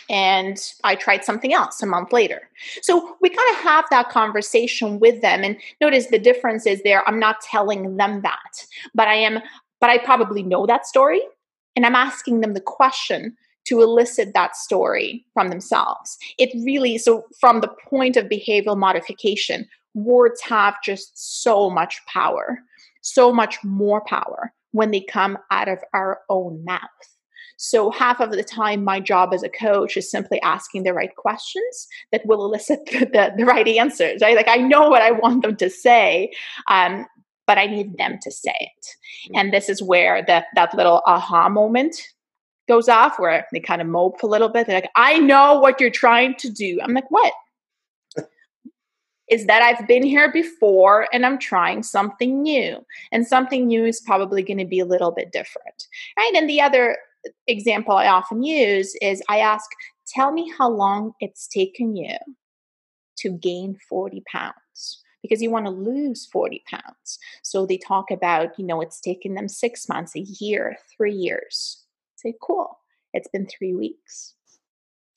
[0.10, 2.50] and I tried something else a month later.
[2.82, 5.44] So we kind of have that conversation with them.
[5.44, 9.40] And notice the difference is there, I'm not telling them that, but I am,
[9.80, 11.22] but I probably know that story.
[11.76, 16.18] And I'm asking them the question to elicit that story from themselves.
[16.38, 22.60] It really, so from the point of behavioral modification, words have just so much power,
[23.02, 26.80] so much more power when they come out of our own mouth.
[27.58, 31.16] So, half of the time, my job as a coach is simply asking the right
[31.16, 34.36] questions that will elicit the, the, the right answers, right?
[34.36, 36.32] Like, I know what I want them to say,
[36.68, 37.06] um,
[37.46, 38.88] but I need them to say it.
[39.32, 39.40] Mm.
[39.40, 41.96] And this is where the, that little aha moment
[42.68, 44.68] goes off where they kind of mope a little bit.
[44.68, 46.80] They're like, I know what you're trying to do.
[46.82, 47.34] I'm like, what?
[49.30, 52.86] is that I've been here before and I'm trying something new.
[53.12, 55.88] And something new is probably going to be a little bit different.
[56.18, 56.34] Right.
[56.36, 56.98] And the other
[57.48, 59.70] example I often use is I ask,
[60.08, 62.16] tell me how long it's taken you
[63.18, 67.18] to gain 40 pounds because you want to lose 40 pounds.
[67.44, 71.83] So they talk about, you know, it's taken them six months, a year, three years
[72.24, 72.80] say, cool,
[73.14, 74.34] it's been three weeks.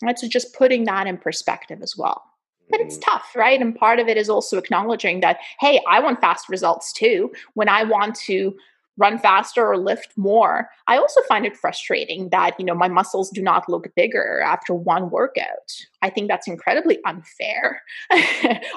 [0.02, 0.18] Right?
[0.18, 2.22] So just putting that in perspective as well.
[2.68, 3.10] But it's mm-hmm.
[3.10, 3.60] tough, right?
[3.60, 7.32] And part of it is also acknowledging that, hey, I want fast results too.
[7.54, 8.54] When I want to
[8.98, 13.30] run faster or lift more, I also find it frustrating that, you know, my muscles
[13.30, 15.72] do not look bigger after one workout.
[16.02, 17.82] I think that's incredibly unfair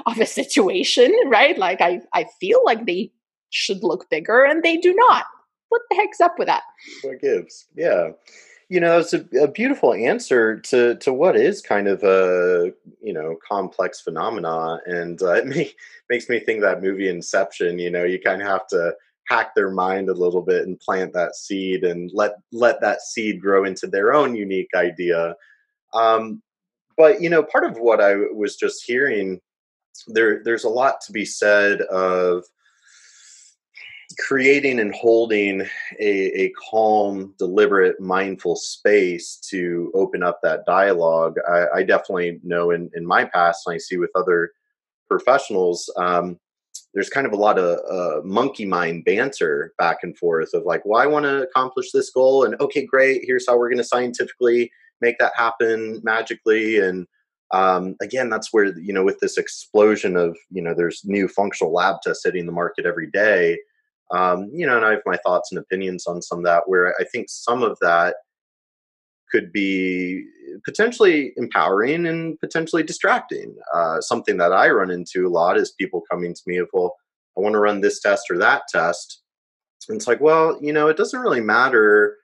[0.06, 1.58] of a situation, right?
[1.58, 3.12] Like I, I feel like they
[3.50, 5.26] should look bigger and they do not
[5.70, 6.64] what the heck's up with that?
[7.04, 7.66] What gives?
[7.76, 8.10] Yeah.
[8.70, 13.14] you know, it's a, a, beautiful answer to to what is kind of a you
[13.14, 15.74] know complex phenomena, and uh, it may,
[16.10, 17.80] makes me think that movie Inception.
[17.80, 18.94] You know, you kind of have to
[19.28, 23.42] hack their mind a little bit and plant that seed and let let that seed
[23.42, 25.36] grow into their own unique idea.
[25.94, 26.42] Um,
[26.98, 29.40] but you know, part of what I was just hearing
[30.08, 32.46] there, there's a lot to be said of
[34.18, 35.62] creating and holding
[36.00, 41.36] a, a calm, deliberate, mindful space to open up that dialogue.
[41.48, 44.52] I, I definitely know in, in my past, and I see with other
[45.08, 46.40] professionals, um,
[46.94, 50.84] there's kind of a lot of uh, monkey mind banter back and forth of like,
[50.86, 53.84] well, I want to accomplish this goal, and okay, great, here's how we're going to
[53.84, 56.80] scientifically make that happen magically.
[56.80, 57.06] And
[57.52, 61.74] um, again, that's where you know, with this explosion of you know, there's new functional
[61.74, 63.60] lab tests hitting the market every day
[64.12, 66.64] um, you know, and I have my thoughts and opinions on some of that.
[66.68, 68.16] Where I think some of that
[69.32, 70.26] could be
[70.66, 73.56] potentially empowering and potentially distracting.
[73.74, 76.96] Uh, something that I run into a lot is people coming to me of, well,
[77.38, 79.22] I want to run this test or that test.
[79.88, 82.18] And it's like, well, you know, it doesn't really matter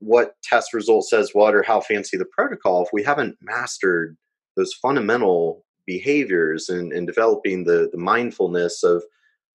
[0.00, 4.16] what test result says what or how fancy the protocol if we haven't mastered
[4.56, 9.02] those fundamental behaviors and, and developing the, the mindfulness of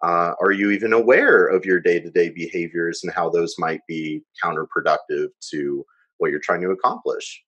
[0.04, 3.80] uh, are you even aware of your day to day behaviors and how those might
[3.88, 5.86] be counterproductive to
[6.18, 7.42] what you're trying to accomplish?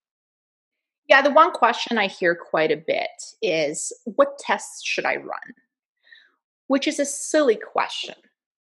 [1.08, 3.10] Yeah, the one question I hear quite a bit
[3.42, 5.54] is what tests should I run?
[6.68, 8.16] Which is a silly question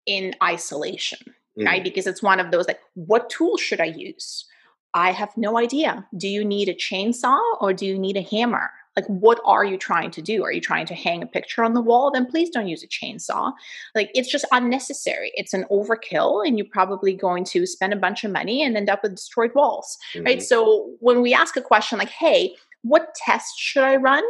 [0.07, 1.19] in isolation,
[1.59, 1.65] mm.
[1.65, 1.83] right?
[1.83, 4.45] Because it's one of those like, what tool should I use?
[4.93, 6.07] I have no idea.
[6.17, 8.71] Do you need a chainsaw or do you need a hammer?
[8.95, 10.43] Like what are you trying to do?
[10.43, 12.11] Are you trying to hang a picture on the wall?
[12.11, 13.53] Then please don't use a chainsaw.
[13.95, 15.31] Like it's just unnecessary.
[15.35, 18.89] It's an overkill and you're probably going to spend a bunch of money and end
[18.89, 20.25] up with destroyed walls mm-hmm.
[20.25, 24.23] right so when we ask a question like hey what test should i run?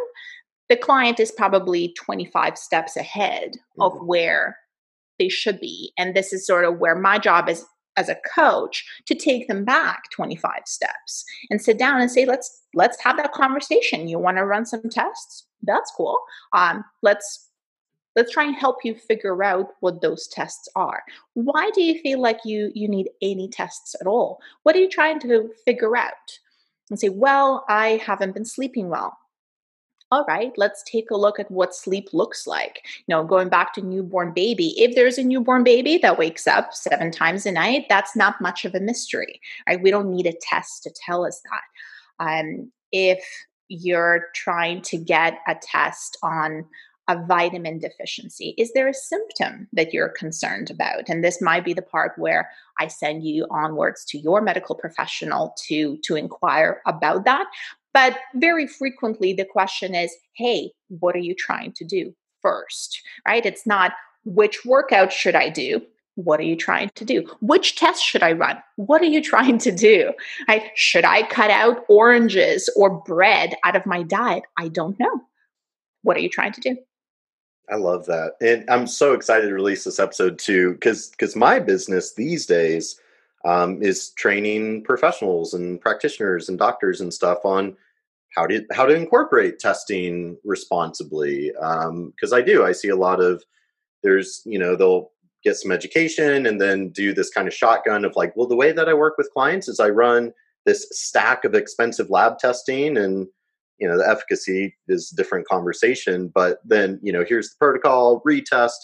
[0.70, 3.82] the client is probably 25 steps ahead mm-hmm.
[3.82, 4.58] of where
[5.20, 7.66] they should be and this is sort of where my job is
[7.98, 12.62] as a coach to take them back 25 steps and sit down and say let's
[12.74, 14.08] let's have that conversation.
[14.08, 15.46] You want to run some tests?
[15.64, 16.18] That's cool.
[16.54, 17.50] Um, let's
[18.16, 21.04] let's try and help you figure out what those tests are.
[21.34, 24.40] Why do you feel like you you need any tests at all?
[24.64, 26.40] What are you trying to figure out?
[26.90, 29.18] And say well i haven't been sleeping well
[30.12, 32.84] all right, let's take a look at what sleep looks like.
[33.08, 36.74] You know, going back to newborn baby, if there's a newborn baby that wakes up
[36.74, 39.82] seven times a night, that's not much of a mystery, right?
[39.82, 42.26] We don't need a test to tell us that.
[42.26, 43.24] Um, if
[43.70, 46.66] you're trying to get a test on
[47.08, 48.54] a vitamin deficiency?
[48.58, 51.10] Is there a symptom that you're concerned about?
[51.10, 55.56] And this might be the part where I send you onwards to your medical professional
[55.68, 57.48] to to inquire about that.
[57.94, 63.02] But very frequently, the question is hey, what are you trying to do first?
[63.28, 63.46] Right?
[63.46, 65.82] It's not which workout should I do?
[66.16, 67.26] What are you trying to do?
[67.40, 68.62] Which test should I run?
[68.76, 70.14] What are you trying to do?
[70.48, 70.70] Right?
[70.76, 74.44] Should I cut out oranges or bread out of my diet?
[74.58, 75.22] I don't know.
[76.04, 76.78] What are you trying to do?
[77.72, 78.34] I love that.
[78.42, 83.00] And I'm so excited to release this episode too, because because my business these days
[83.46, 87.76] um, is training professionals and practitioners and doctors and stuff on
[88.36, 91.52] how to how to incorporate testing responsibly.
[91.52, 93.44] Because um, I do, I see a lot of
[94.04, 95.12] there's you know they'll
[95.44, 98.72] get some education and then do this kind of shotgun of like, well, the way
[98.72, 100.34] that I work with clients is I run
[100.66, 103.28] this stack of expensive lab testing and
[103.80, 108.22] you know the efficacy is a different conversation but then you know here's the protocol
[108.28, 108.78] retest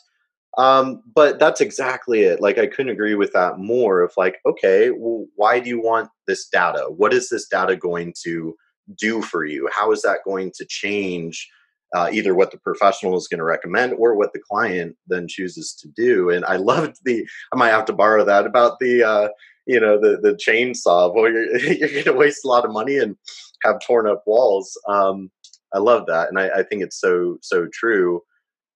[0.58, 2.42] um, but that's exactly it.
[2.42, 4.02] Like, I couldn't agree with that more.
[4.02, 6.86] Of like, okay, well, why do you want this data?
[6.90, 8.56] What is this data going to
[8.98, 9.70] do for you?
[9.72, 11.48] How is that going to change
[11.96, 15.74] uh, either what the professional is going to recommend or what the client then chooses
[15.82, 16.30] to do?
[16.30, 17.28] And I loved the.
[17.54, 19.04] I might have to borrow that about the.
[19.04, 19.30] Uh,
[19.68, 21.12] you know the the chainsaw.
[21.14, 23.16] Well, you're you're going to waste a lot of money and
[23.64, 24.72] have torn up walls.
[24.88, 25.30] Um,
[25.74, 28.22] I love that, and I, I think it's so so true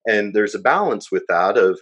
[0.07, 1.79] and there's a balance with that of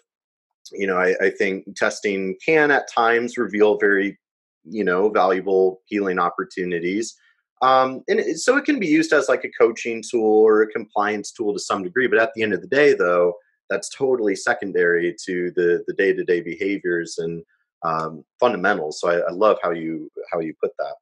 [0.71, 4.17] you know I, I, think testing can at times reveal very
[4.63, 7.15] you know valuable healing opportunities.
[7.61, 11.31] Um, and so it can be used as like a coaching tool or a compliance
[11.31, 13.33] tool to some degree but at the end of the day though
[13.69, 17.43] that's totally secondary to the the day-to-day behaviors and
[17.83, 18.99] um, fundamentals.
[18.99, 20.95] So I, I love how you how you put that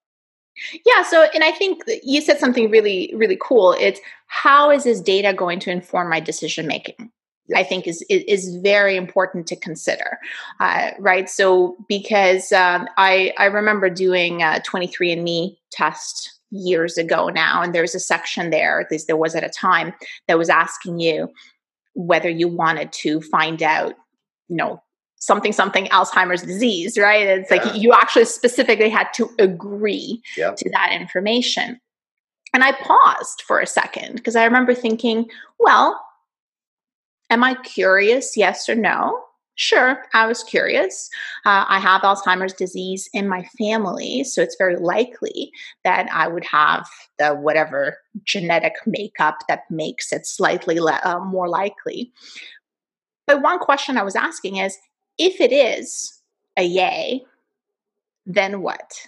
[0.85, 1.03] yeah.
[1.03, 3.73] So, and I think you said something really, really cool.
[3.79, 7.11] It's how is this data going to inform my decision making?
[7.55, 10.19] I think is, is very important to consider,
[10.59, 11.29] uh, right?
[11.29, 17.95] So because um, I I remember doing a 23andMe test years ago now, and there's
[17.95, 19.93] a section there, at least there was at a time,
[20.27, 21.29] that was asking you
[21.93, 23.95] whether you wanted to find out,
[24.49, 24.81] you know,
[25.19, 27.25] something something Alzheimer's disease, right?
[27.25, 27.63] It's yeah.
[27.63, 30.55] like you actually specifically had to agree yep.
[30.57, 31.79] to that information.
[32.53, 36.01] And I paused for a second because I remember thinking, well,
[37.29, 38.37] am I curious?
[38.37, 39.21] Yes or no?
[39.59, 41.09] Sure, I was curious.
[41.43, 45.51] Uh, I have Alzheimer's disease in my family, so it's very likely
[45.83, 46.87] that I would have
[47.17, 52.13] the whatever genetic makeup that makes it slightly le- uh, more likely.
[53.25, 54.77] But one question I was asking is
[55.17, 56.21] if it is
[56.57, 57.23] a yay,
[58.25, 59.07] then what?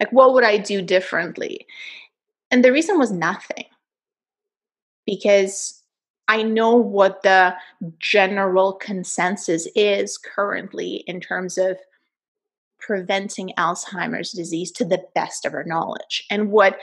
[0.00, 1.66] Like, what would I do differently?
[2.50, 3.64] And the reason was nothing.
[5.06, 5.82] Because
[6.28, 7.54] I know what the
[7.98, 11.78] general consensus is currently in terms of
[12.80, 16.24] preventing Alzheimer's disease to the best of our knowledge.
[16.30, 16.78] And what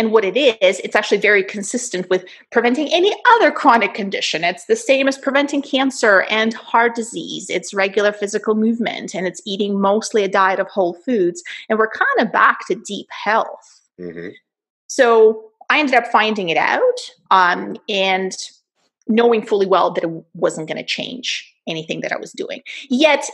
[0.00, 4.44] and what it is, it's actually very consistent with preventing any other chronic condition.
[4.44, 7.50] It's the same as preventing cancer and heart disease.
[7.50, 11.42] It's regular physical movement and it's eating mostly a diet of whole foods.
[11.68, 13.82] And we're kind of back to deep health.
[14.00, 14.30] Mm-hmm.
[14.86, 18.34] So I ended up finding it out um, and
[19.06, 22.62] knowing fully well that it wasn't going to change anything that I was doing.
[22.88, 23.28] Yet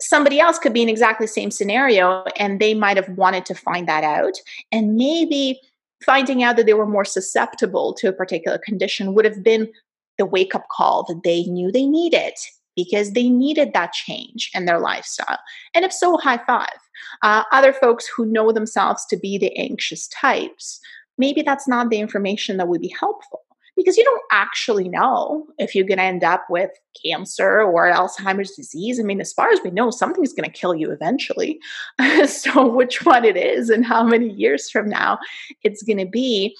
[0.00, 3.54] somebody else could be in exactly the same scenario and they might have wanted to
[3.54, 4.32] find that out
[4.72, 5.60] and maybe
[6.04, 9.70] finding out that they were more susceptible to a particular condition would have been
[10.18, 12.34] the wake up call that they knew they needed
[12.76, 15.38] because they needed that change in their lifestyle.
[15.74, 16.78] And if so, high five.
[17.22, 20.80] Uh, other folks who know themselves to be the anxious types,
[21.18, 23.40] maybe that's not the information that would be helpful
[23.80, 26.70] because you don't actually know if you're going to end up with
[27.02, 29.00] cancer or Alzheimer's disease.
[29.00, 31.58] I mean, as far as we know, something's going to kill you eventually.
[32.26, 35.18] so, which one it is and how many years from now
[35.64, 36.54] it's going to be,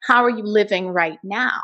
[0.00, 1.62] how are you living right now?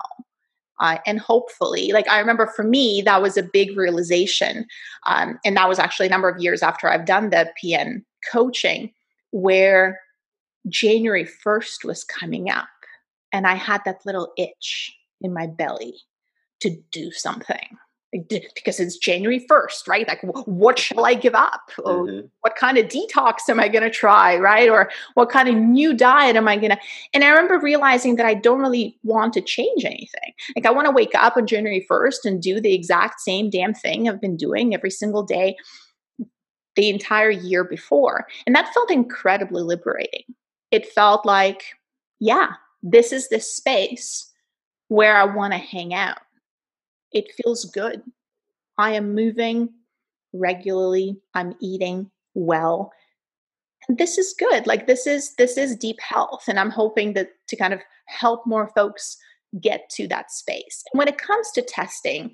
[0.81, 4.67] Uh, and hopefully, like I remember for me, that was a big realization.
[5.07, 8.91] Um, and that was actually a number of years after I've done the PN coaching,
[9.31, 10.01] where
[10.69, 12.67] January 1st was coming up
[13.33, 15.95] and I had that little itch in my belly
[16.61, 17.79] to do something
[18.13, 20.09] because it's January 1st, right?
[20.09, 21.71] Like, what shall I give up?
[21.79, 22.27] Mm-hmm.
[22.41, 24.69] what kind of detox am I going to try, right?
[24.69, 26.79] Or what kind of new diet am I going to?
[27.15, 30.33] And I remember realizing that I don't really want to change anything.
[30.57, 33.75] Like, I want to wake up on January 1st and do the exact same damn
[33.75, 35.57] thing I've been doing every single day
[36.77, 38.27] the entire year before.
[38.47, 40.25] And that felt incredibly liberating.
[40.71, 41.63] It felt like,
[42.19, 42.51] yeah,
[42.83, 44.31] this is the space
[44.89, 46.19] where I want to hang out.
[47.13, 48.03] It feels good.
[48.79, 49.69] I am moving
[50.33, 51.21] regularly.
[51.35, 52.93] I'm eating well.
[53.89, 54.67] And this is good.
[54.67, 58.47] Like this is this is deep health and I'm hoping that to kind of help
[58.47, 59.17] more folks
[59.61, 60.85] get to that space.
[60.93, 62.33] And when it comes to testing,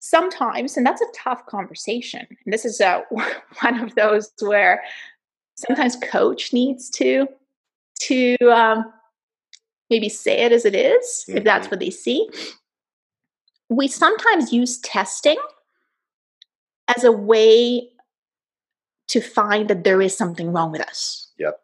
[0.00, 2.26] sometimes and that's a tough conversation.
[2.44, 3.02] And this is a,
[3.60, 4.82] one of those where
[5.56, 7.26] sometimes coach needs to
[7.98, 8.92] to um,
[9.90, 11.38] maybe say it as it is, mm-hmm.
[11.38, 11.72] if that's mm-hmm.
[11.72, 12.28] what they see.
[13.68, 15.36] We sometimes use testing
[16.94, 17.88] as a way
[19.08, 21.30] to find that there is something wrong with us.
[21.38, 21.60] Yep.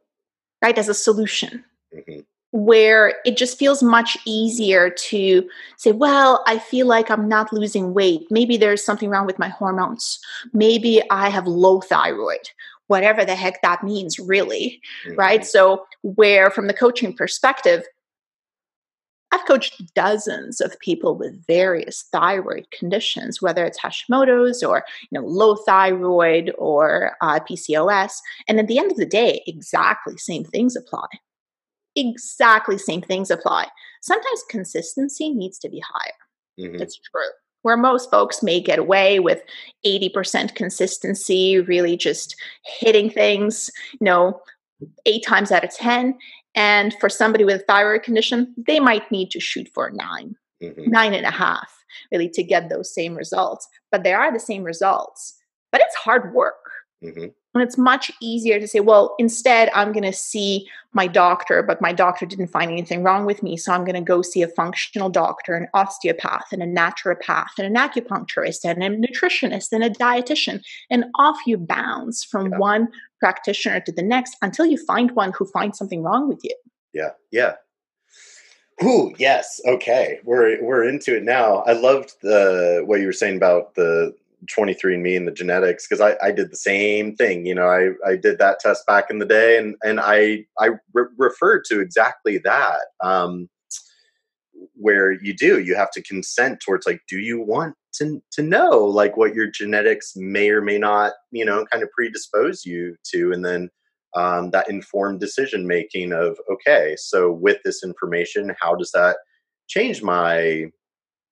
[0.61, 0.79] Right?
[0.79, 1.65] As a solution.
[1.95, 2.21] Mm-hmm.
[2.55, 5.49] Where it just feels much easier to
[5.79, 8.27] say, well, I feel like I'm not losing weight.
[8.31, 10.19] Maybe there's something wrong with my hormones.
[10.53, 12.51] Maybe I have low thyroid
[12.93, 14.79] whatever the heck that means, really.
[15.07, 15.19] Mm-hmm.
[15.19, 15.47] Right.
[15.47, 17.85] So, where from the coaching perspective,
[19.33, 25.27] I've coached dozens of people with various thyroid conditions, whether it's Hashimoto's or you know
[25.27, 28.13] low thyroid or uh, PCOS.
[28.47, 31.07] And at the end of the day, exactly same things apply.
[31.97, 33.69] Exactly same things apply.
[34.03, 36.69] Sometimes consistency needs to be higher.
[36.69, 36.83] Mm-hmm.
[36.83, 37.31] It's true.
[37.63, 39.43] Where most folks may get away with
[39.87, 44.41] 80% consistency, really just hitting things, you know,
[45.07, 46.19] eight times out of 10.
[46.55, 50.91] And for somebody with a thyroid condition, they might need to shoot for 9 mm-hmm.
[50.91, 53.69] nine and a half, really, to get those same results.
[53.91, 55.35] But they are the same results.
[55.71, 56.55] But it's hard work.
[57.03, 57.27] Mm-hmm.
[57.55, 61.83] And it's much easier to say, well, instead, I'm going to see my doctor, but
[61.83, 63.57] my doctor didn't find anything wrong with me.
[63.57, 67.67] So I'm going to go see a functional doctor, an osteopath, and a naturopath, and
[67.67, 70.63] an acupuncturist, and a nutritionist, and a dietitian.
[70.91, 72.59] And off you bounce from yeah.
[72.59, 72.89] one
[73.21, 76.57] practitioner to the next until you find one who finds something wrong with you.
[76.93, 77.11] Yeah.
[77.31, 77.55] Yeah.
[78.83, 79.61] Ooh, yes.
[79.67, 81.59] Okay, we're we're into it now.
[81.59, 84.15] I loved the what you were saying about the
[84.51, 87.47] 23andMe and the genetics because I, I did the same thing.
[87.47, 90.71] You know, I, I did that test back in the day, and and I I
[90.93, 92.81] re- referred to exactly that.
[93.03, 93.49] Um,
[94.75, 98.85] where you do you have to consent towards like do you want to to know
[98.85, 103.33] like what your genetics may or may not you know kind of predispose you to
[103.33, 103.69] and then
[104.15, 109.17] um, that informed decision making of okay so with this information how does that
[109.69, 110.67] change my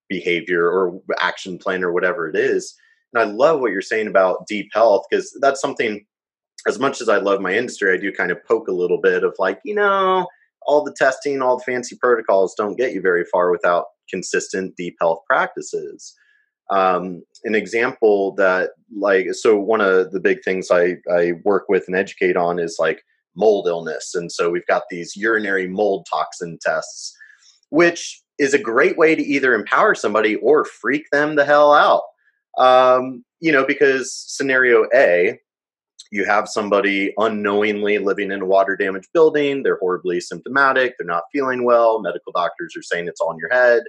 [0.09, 2.75] behavior or action plan or whatever it is
[3.13, 6.05] and i love what you're saying about deep health because that's something
[6.67, 9.23] as much as i love my industry i do kind of poke a little bit
[9.23, 10.27] of like you know
[10.63, 14.97] all the testing all the fancy protocols don't get you very far without consistent deep
[14.99, 16.13] health practices.
[16.69, 21.85] Um, an example that like so one of the big things I, I work with
[21.87, 23.01] and educate on is like
[23.35, 27.15] mold illness and so we've got these urinary mold toxin tests
[27.69, 32.01] which is a great way to either empower somebody or freak them the hell out
[32.61, 35.37] um, you know because scenario a
[36.11, 41.23] you have somebody unknowingly living in a water damaged building they're horribly symptomatic they're not
[41.33, 43.83] feeling well medical doctors are saying it's all in your head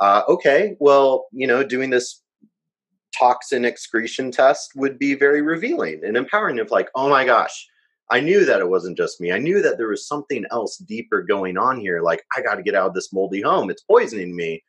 [0.00, 2.20] uh, okay, well, you know, doing this
[3.16, 7.68] toxin excretion test would be very revealing and empowering of like, oh my gosh,
[8.10, 9.32] I knew that it wasn't just me.
[9.32, 12.02] I knew that there was something else deeper going on here.
[12.02, 13.70] Like, I got to get out of this moldy home.
[13.70, 14.62] It's poisoning me.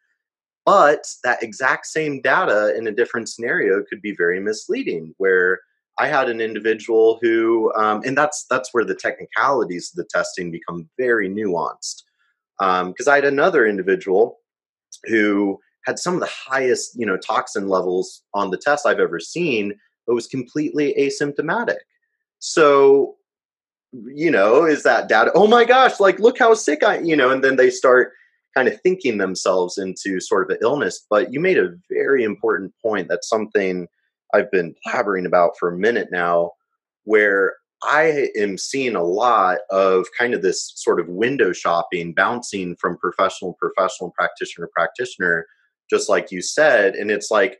[0.65, 5.59] But that exact same data in a different scenario could be very misleading, where
[5.99, 10.51] I had an individual who, um, and that's that's where the technicalities of the testing
[10.51, 12.03] become very nuanced.
[12.59, 14.39] Because um, I had another individual
[15.05, 19.19] who had some of the highest, you know, toxin levels on the test I've ever
[19.19, 19.75] seen,
[20.07, 21.77] but was completely asymptomatic.
[22.39, 23.15] So,
[23.91, 25.31] you know, is that data?
[25.35, 28.13] Oh my gosh, like look how sick I, you know, and then they start
[28.55, 31.05] kind of thinking themselves into sort of an illness.
[31.09, 33.07] But you made a very important point.
[33.09, 33.87] That's something
[34.33, 36.51] I've been blabbering about for a minute now,
[37.03, 42.75] where I am seeing a lot of kind of this sort of window shopping, bouncing
[42.77, 45.45] from professional, professional, practitioner, practitioner,
[45.89, 46.95] just like you said.
[46.95, 47.59] And it's like,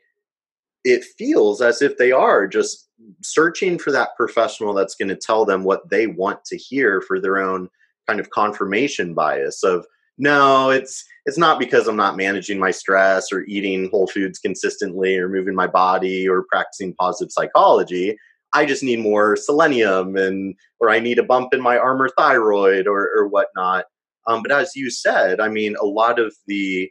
[0.84, 2.88] it feels as if they are just
[3.22, 7.20] searching for that professional that's going to tell them what they want to hear for
[7.20, 7.70] their own
[8.08, 9.86] kind of confirmation bias of
[10.18, 15.18] no it's it's not because i'm not managing my stress or eating whole foods consistently
[15.18, 18.18] or moving my body or practicing positive psychology
[18.56, 22.88] I just need more selenium and or I need a bump in my Armour thyroid
[22.88, 23.84] or, or whatnot.
[24.28, 26.90] Um, but as you said, I mean, a lot of the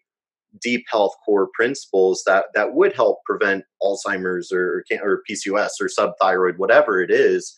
[0.61, 6.59] deep health core principles that that would help prevent Alzheimer's or or PCOS or subthyroid,
[6.59, 7.57] whatever it is,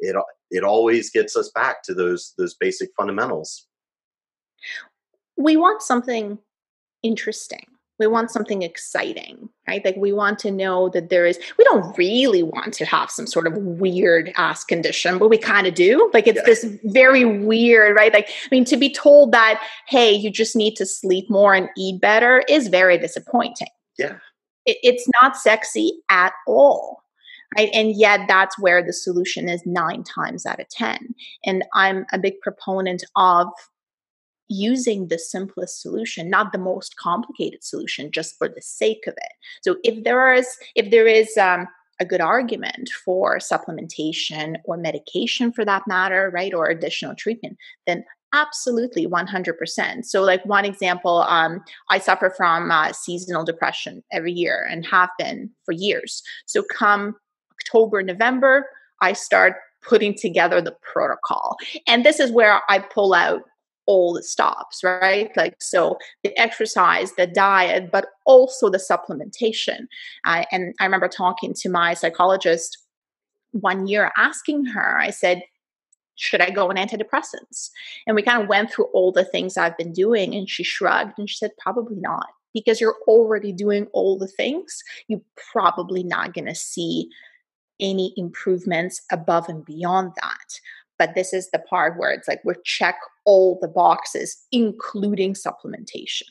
[0.00, 0.16] it
[0.50, 3.66] it always gets us back to those those basic fundamentals.
[5.36, 6.38] We want something
[7.02, 7.66] interesting.
[7.98, 9.84] We want something exciting right?
[9.84, 13.26] Like we want to know that there is we don't really want to have some
[13.26, 16.10] sort of weird ass condition but we kind of do.
[16.12, 16.44] Like it's yeah.
[16.46, 18.12] this very weird right?
[18.12, 21.68] Like i mean to be told that hey you just need to sleep more and
[21.76, 23.68] eat better is very disappointing.
[23.98, 24.16] Yeah.
[24.64, 27.02] It, it's not sexy at all
[27.56, 27.70] right?
[27.72, 31.14] And yet that's where the solution is nine times out of ten.
[31.44, 33.48] And i'm a big proponent of
[34.48, 39.32] using the simplest solution not the most complicated solution just for the sake of it.
[39.62, 41.66] So if there is if there is um,
[42.00, 48.04] a good argument for supplementation or medication for that matter right or additional treatment then
[48.34, 54.66] absolutely 100% so like one example um, i suffer from uh, seasonal depression every year
[54.70, 56.22] and have been for years.
[56.46, 57.16] So come
[57.52, 58.66] october november
[59.00, 61.56] i start putting together the protocol.
[61.86, 63.42] And this is where i pull out
[63.86, 65.30] all the stops, right?
[65.36, 69.86] Like, so the exercise, the diet, but also the supplementation.
[70.24, 72.78] Uh, and I remember talking to my psychologist
[73.52, 75.42] one year, asking her, I said,
[76.16, 77.70] should I go on antidepressants?
[78.06, 80.34] And we kind of went through all the things I've been doing.
[80.34, 82.26] And she shrugged and she said, probably not.
[82.54, 85.20] Because you're already doing all the things, you're
[85.52, 87.10] probably not going to see
[87.78, 90.60] any improvements above and beyond that.
[90.98, 96.28] But this is the part where it's like we check all the boxes, including supplementation.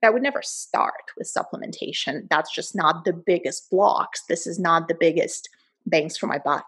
[0.00, 2.28] But I would never start with supplementation.
[2.30, 4.22] That's just not the biggest blocks.
[4.28, 5.48] This is not the biggest
[5.86, 6.66] bangs for my buck.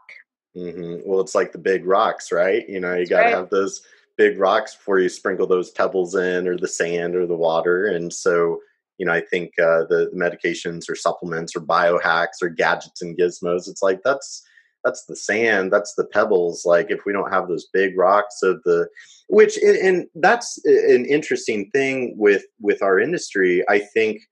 [0.56, 1.08] Mm-hmm.
[1.08, 2.68] Well, it's like the big rocks, right?
[2.68, 3.34] You know, you got to right.
[3.34, 3.82] have those
[4.16, 7.86] big rocks before you sprinkle those pebbles in, or the sand, or the water.
[7.86, 8.60] And so,
[8.96, 13.16] you know, I think uh, the, the medications or supplements or biohacks or gadgets and
[13.16, 14.42] gizmos, it's like that's
[14.88, 18.62] that's the sand that's the pebbles like if we don't have those big rocks of
[18.64, 18.88] the
[19.28, 23.64] which and that's an interesting thing with with our industry.
[23.68, 24.22] I think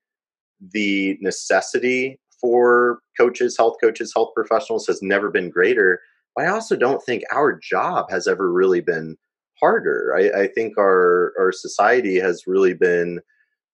[0.73, 6.01] the necessity for coaches health coaches health professionals has never been greater.
[6.35, 9.17] But i also don't think our job has ever really been
[9.59, 10.15] harder.
[10.17, 13.19] I, I think our our society has really been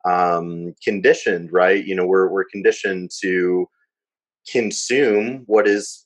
[0.06, 1.86] um, conditioned right?
[1.86, 3.68] You know we're we're conditioned to
[4.52, 6.03] consume what is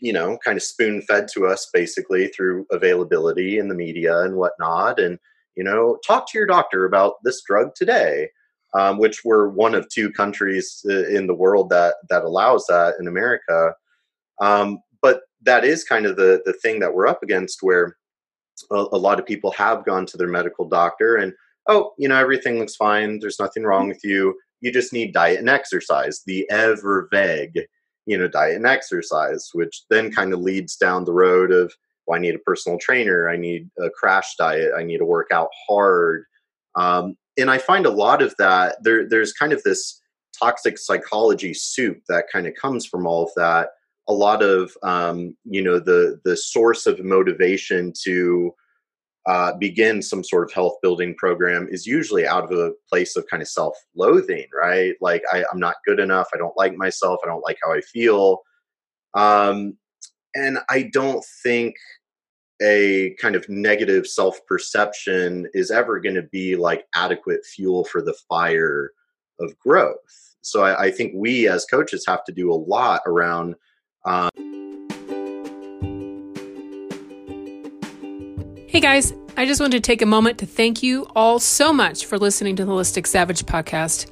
[0.00, 4.36] you know kind of spoon fed to us basically through availability in the media and
[4.36, 5.18] whatnot and
[5.56, 8.28] you know talk to your doctor about this drug today
[8.76, 12.94] um, which we're one of two countries uh, in the world that that allows that
[13.00, 13.74] in america.
[14.40, 17.96] Um, but that is kind of the the thing that we're up against where
[18.70, 21.32] a, a lot of people have gone to their medical doctor and
[21.68, 24.36] oh you know everything looks fine there's nothing wrong with you.
[24.60, 27.60] You just need diet and exercise the ever vague
[28.06, 31.72] you know diet and exercise which then kind of leads down the road of
[32.06, 35.28] well, i need a personal trainer i need a crash diet i need to work
[35.32, 36.24] out hard.
[36.74, 40.00] Um, and i find a lot of that there there's kind of this
[40.38, 43.70] toxic psychology soup that kind of comes from all of that.
[44.08, 48.54] A lot of um, you know the the source of motivation to
[49.26, 53.26] uh, begin some sort of health building program is usually out of a place of
[53.28, 54.94] kind of self loathing, right?
[55.00, 56.28] Like, I, am not good enough.
[56.32, 57.20] I don't like myself.
[57.24, 58.42] I don't like how I feel.
[59.14, 59.76] Um,
[60.36, 61.74] and I don't think
[62.62, 68.00] a kind of negative self perception is ever going to be like adequate fuel for
[68.00, 68.92] the fire
[69.40, 70.36] of growth.
[70.40, 73.56] So I, I think we as coaches have to do a lot around.
[74.04, 74.30] Um,
[78.86, 82.18] guys, I just wanted to take a moment to thank you all so much for
[82.18, 84.08] listening to the Holistic Savage podcast.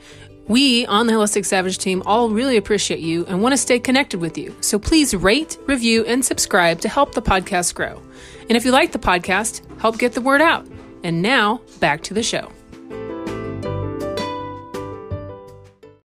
[0.48, 4.18] We on the Holistic Savage team all really appreciate you and want to stay connected
[4.20, 4.52] with you.
[4.62, 8.02] So please rate, review, and subscribe to help the podcast grow.
[8.48, 10.66] And if you like the podcast, help get the word out.
[11.04, 12.50] And now, back to the show.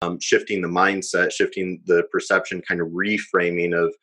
[0.04, 3.96] Um, shifting the mindset, shifting the perception, kind of reframing of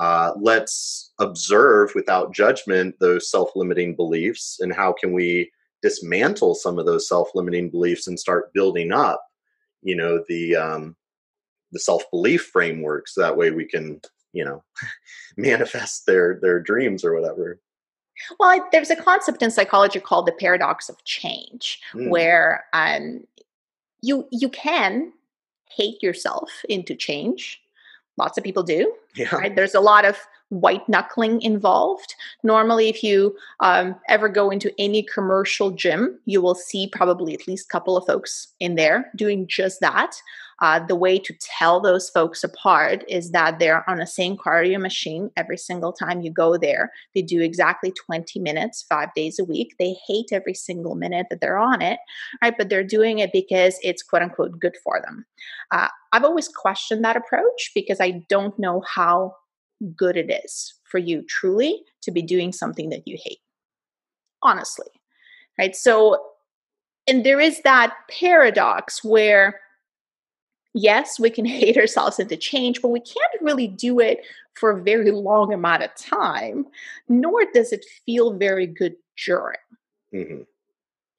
[0.00, 6.86] uh, let's observe without judgment those self-limiting beliefs and how can we dismantle some of
[6.86, 9.22] those self-limiting beliefs and start building up
[9.82, 10.96] you know the um,
[11.72, 14.00] the self-belief frameworks that way we can
[14.32, 14.64] you know
[15.36, 17.60] manifest their their dreams or whatever
[18.38, 22.08] well there's a concept in psychology called the paradox of change mm.
[22.08, 23.20] where um,
[24.00, 25.12] you you can
[25.68, 27.60] hate yourself into change
[28.20, 28.92] lots of people do.
[29.16, 29.34] Yeah.
[29.34, 29.56] Right?
[29.56, 30.16] There's a lot of
[30.50, 32.14] white knuckling involved.
[32.42, 37.48] Normally, if you um, ever go into any commercial gym, you will see probably at
[37.48, 40.14] least a couple of folks in there doing just that.
[40.60, 44.80] Uh, the way to tell those folks apart is that they're on the same cardio
[44.80, 46.92] machine every single time you go there.
[47.14, 49.74] They do exactly 20 minutes, five days a week.
[49.78, 51.98] They hate every single minute that they're on it,
[52.42, 52.54] right?
[52.56, 55.24] But they're doing it because it's quote unquote good for them.
[55.70, 59.36] Uh, I've always questioned that approach because I don't know how
[59.96, 63.38] good it is for you truly to be doing something that you hate.
[64.42, 64.88] Honestly,
[65.58, 65.74] right?
[65.74, 66.22] So,
[67.06, 69.60] and there is that paradox where
[70.74, 74.20] yes, we can hate ourselves into change, but we can't really do it
[74.54, 76.66] for a very long amount of time,
[77.08, 78.94] nor does it feel very good
[79.24, 79.58] during.
[80.14, 80.42] Mm-hmm.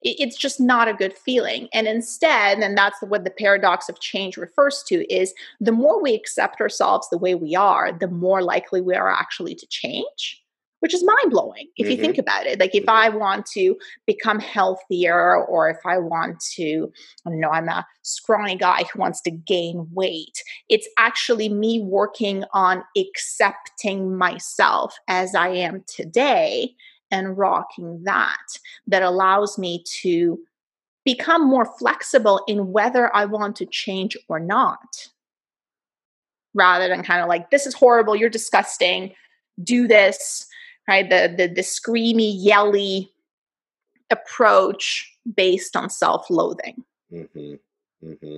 [0.03, 1.67] It's just not a good feeling.
[1.73, 6.15] And instead, and that's what the paradox of change refers to, is the more we
[6.15, 10.41] accept ourselves the way we are, the more likely we are actually to change
[10.81, 11.91] which is mind blowing if mm-hmm.
[11.91, 12.21] you think mm-hmm.
[12.21, 12.59] about it.
[12.59, 12.89] Like if mm-hmm.
[12.89, 16.91] I want to become healthier, or if I want to,
[17.25, 21.81] I don't know, I'm a scrawny guy who wants to gain weight, it's actually me
[21.81, 26.75] working on accepting myself as I am today
[27.11, 28.37] and rocking that
[28.87, 30.39] that allows me to
[31.05, 35.09] become more flexible in whether I want to change or not.
[36.53, 39.13] Rather than kind of like, this is horrible, you're disgusting,
[39.63, 40.47] do this
[40.91, 41.09] right?
[41.09, 43.11] The the the screamy, yelly
[44.09, 46.83] approach based on self-loathing.
[47.13, 47.53] Mm-hmm.
[48.05, 48.37] Mm-hmm.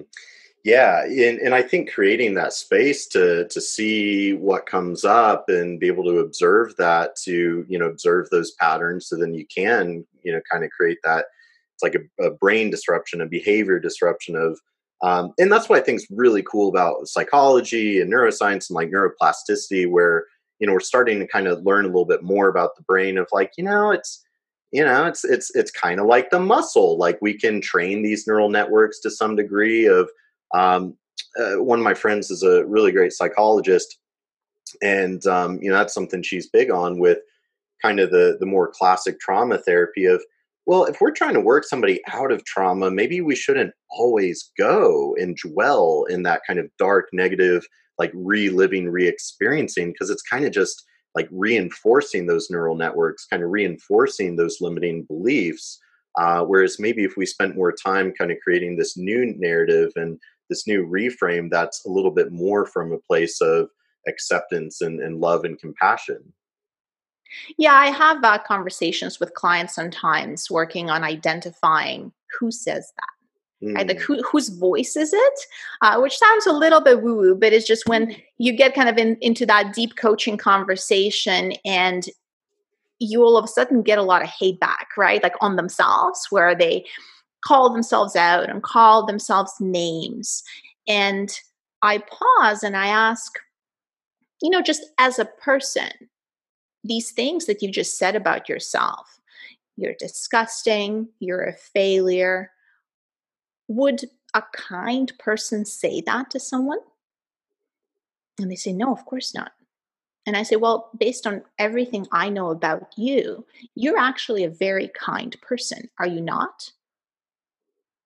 [0.63, 5.79] Yeah, and, and I think creating that space to to see what comes up and
[5.79, 10.05] be able to observe that, to you know observe those patterns, so then you can
[10.21, 11.25] you know kind of create that.
[11.73, 14.59] It's like a, a brain disruption, a behavior disruption of
[15.03, 18.89] um, and that's what I think is really cool about psychology and neuroscience and like
[18.89, 20.27] neuroplasticity, where
[20.63, 23.17] you know we're starting to kind of learn a little bit more about the brain
[23.17, 24.23] of like you know it's
[24.71, 28.25] you know it's it's it's kind of like the muscle like we can train these
[28.25, 30.09] neural networks to some degree of
[30.53, 30.95] um,
[31.37, 33.97] uh, one of my friends is a really great psychologist
[34.81, 37.17] and um, you know that's something she's big on with
[37.81, 40.23] kind of the the more classic trauma therapy of
[40.65, 45.15] well if we're trying to work somebody out of trauma maybe we shouldn't always go
[45.19, 47.65] and dwell in that kind of dark negative
[47.97, 50.83] like reliving re-experiencing because it's kind of just
[51.15, 55.79] like reinforcing those neural networks kind of reinforcing those limiting beliefs
[56.15, 60.19] uh, whereas maybe if we spent more time kind of creating this new narrative and
[60.49, 63.69] this new reframe that's a little bit more from a place of
[64.07, 66.21] acceptance and, and love and compassion
[67.57, 73.75] yeah i have uh, conversations with clients sometimes working on identifying who says that mm.
[73.75, 74.01] right like mm.
[74.01, 75.39] who, whose voice is it
[75.81, 78.89] uh, which sounds a little bit woo woo but it's just when you get kind
[78.89, 82.05] of in, into that deep coaching conversation and
[82.99, 86.27] you all of a sudden get a lot of hate back right like on themselves
[86.29, 86.85] where they
[87.43, 90.43] call themselves out and call themselves names
[90.87, 91.39] and
[91.81, 93.33] i pause and i ask
[94.43, 95.89] you know, just as a person,
[96.83, 99.19] these things that you just said about yourself
[99.75, 102.51] you're disgusting, you're a failure.
[103.67, 106.79] Would a kind person say that to someone?
[108.39, 109.51] And they say, no, of course not.
[110.25, 114.89] And I say, well, based on everything I know about you, you're actually a very
[114.89, 116.71] kind person, are you not?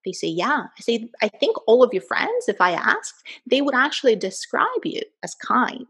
[0.04, 0.64] They say, yeah.
[0.78, 4.86] I say, I think all of your friends, if I asked, they would actually describe
[4.86, 5.86] you as kind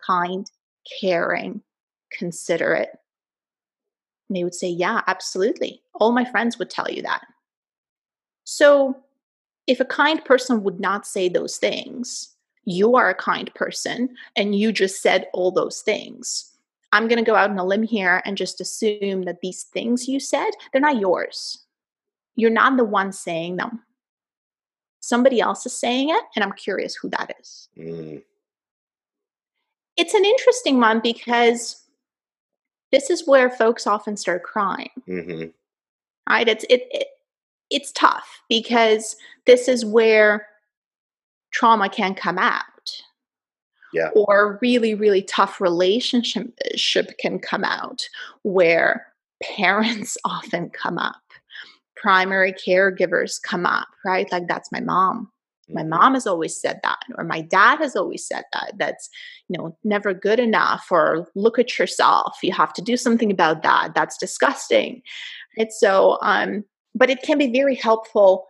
[0.00, 0.48] kind,
[1.00, 1.60] caring,
[2.10, 2.90] considerate?
[4.28, 5.82] And they would say, Yeah, absolutely.
[5.94, 7.22] All my friends would tell you that.
[8.44, 8.96] So,
[9.66, 12.34] if a kind person would not say those things,
[12.64, 16.52] you are a kind person and you just said all those things.
[16.92, 20.08] I'm going to go out on a limb here and just assume that these things
[20.08, 21.64] you said, they're not yours.
[22.34, 23.82] You're not the one saying them.
[25.00, 27.68] Somebody else is saying it, and I'm curious who that is.
[27.78, 28.22] Mm
[29.98, 31.82] it's an interesting one because
[32.92, 34.90] this is where folks often start crying.
[35.08, 35.48] Mm-hmm.
[36.28, 36.48] Right?
[36.48, 37.08] It's it, it
[37.70, 39.16] it's tough because
[39.46, 40.46] this is where
[41.52, 42.64] trauma can come out.
[43.92, 44.10] Yeah.
[44.14, 48.06] Or really, really tough relationship can come out
[48.42, 49.06] where
[49.42, 51.22] parents often come up,
[51.96, 54.30] primary caregivers come up, right?
[54.30, 55.30] Like that's my mom
[55.70, 55.90] my mm-hmm.
[55.90, 59.08] mom has always said that or my dad has always said that that's
[59.48, 63.62] you know never good enough or look at yourself you have to do something about
[63.62, 65.02] that that's disgusting
[65.58, 66.64] right so um
[66.94, 68.46] but it can be very helpful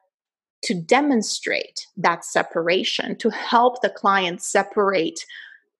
[0.62, 5.20] to demonstrate that separation to help the client separate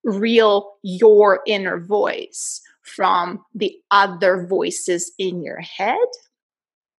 [0.05, 5.97] real your inner voice from the other voices in your head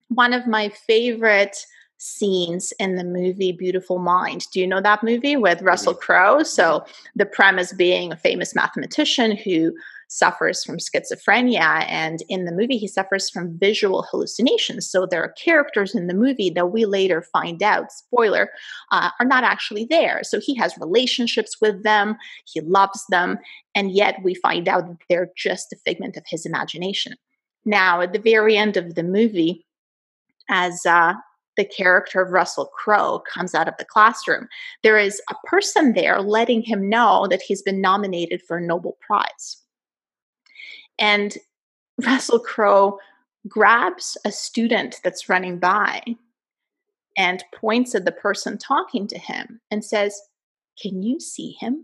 [0.09, 1.65] one of my favorite
[2.00, 4.47] scenes in the movie Beautiful Mind.
[4.52, 6.02] Do you know that movie with Russell mm-hmm.
[6.02, 6.43] Crowe?
[6.43, 6.91] So, mm-hmm.
[7.18, 9.74] the premise being a famous mathematician who
[10.08, 11.86] suffers from schizophrenia.
[11.88, 14.89] And in the movie, he suffers from visual hallucinations.
[14.89, 18.50] So, there are characters in the movie that we later find out, spoiler,
[18.91, 20.22] uh, are not actually there.
[20.24, 23.39] So, he has relationships with them, he loves them,
[23.76, 27.16] and yet we find out that they're just a figment of his imagination.
[27.66, 29.66] Now, at the very end of the movie,
[30.50, 31.14] as uh,
[31.60, 34.47] the character of Russell Crowe comes out of the classroom.
[34.82, 38.95] There is a person there letting him know that he's been nominated for a Nobel
[39.05, 39.57] Prize.
[40.97, 41.38] And
[42.05, 42.97] Russell Crowe
[43.45, 46.01] grabs a student that's running by
[47.18, 50.18] and points at the person talking to him and says,
[50.82, 51.84] Can you see him?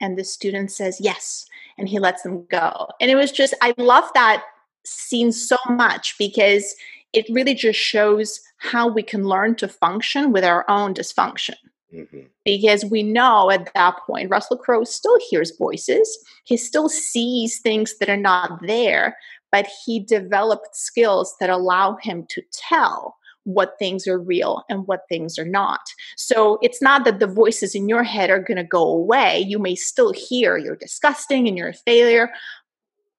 [0.00, 1.46] And the student says, Yes.
[1.78, 2.88] And he lets them go.
[3.00, 4.42] And it was just, I love that
[4.84, 6.74] scene so much because
[7.12, 11.54] it really just shows how we can learn to function with our own dysfunction.
[11.92, 12.20] Mm-hmm.
[12.44, 17.98] Because we know at that point, Russell Crowe still hears voices, he still sees things
[17.98, 19.16] that are not there,
[19.50, 25.02] but he developed skills that allow him to tell what things are real and what
[25.08, 25.80] things are not.
[26.16, 29.40] So it's not that the voices in your head are going to go away.
[29.40, 32.30] You may still hear you're disgusting and you're a failure,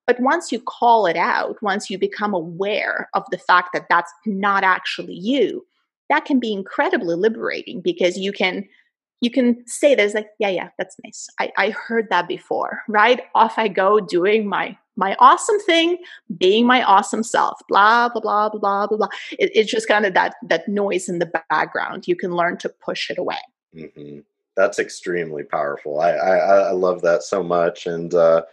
[0.06, 4.12] but once you call it out, once you become aware of the fact that that's
[4.26, 5.66] not actually you,
[6.10, 8.68] that can be incredibly liberating because you can
[9.22, 11.28] you can say there's like yeah yeah that's nice.
[11.40, 13.22] I, I heard that before right?
[13.34, 15.98] Off i go doing my my awesome thing
[16.38, 20.14] being my awesome self blah blah blah blah blah blah it, it's just kind of
[20.14, 22.08] that that noise in the background.
[22.08, 23.40] You can learn to push it away.
[23.76, 24.20] Mm-hmm.
[24.56, 26.00] that's extremely powerful.
[26.00, 27.88] I, I i love that so much.
[27.88, 28.44] And uh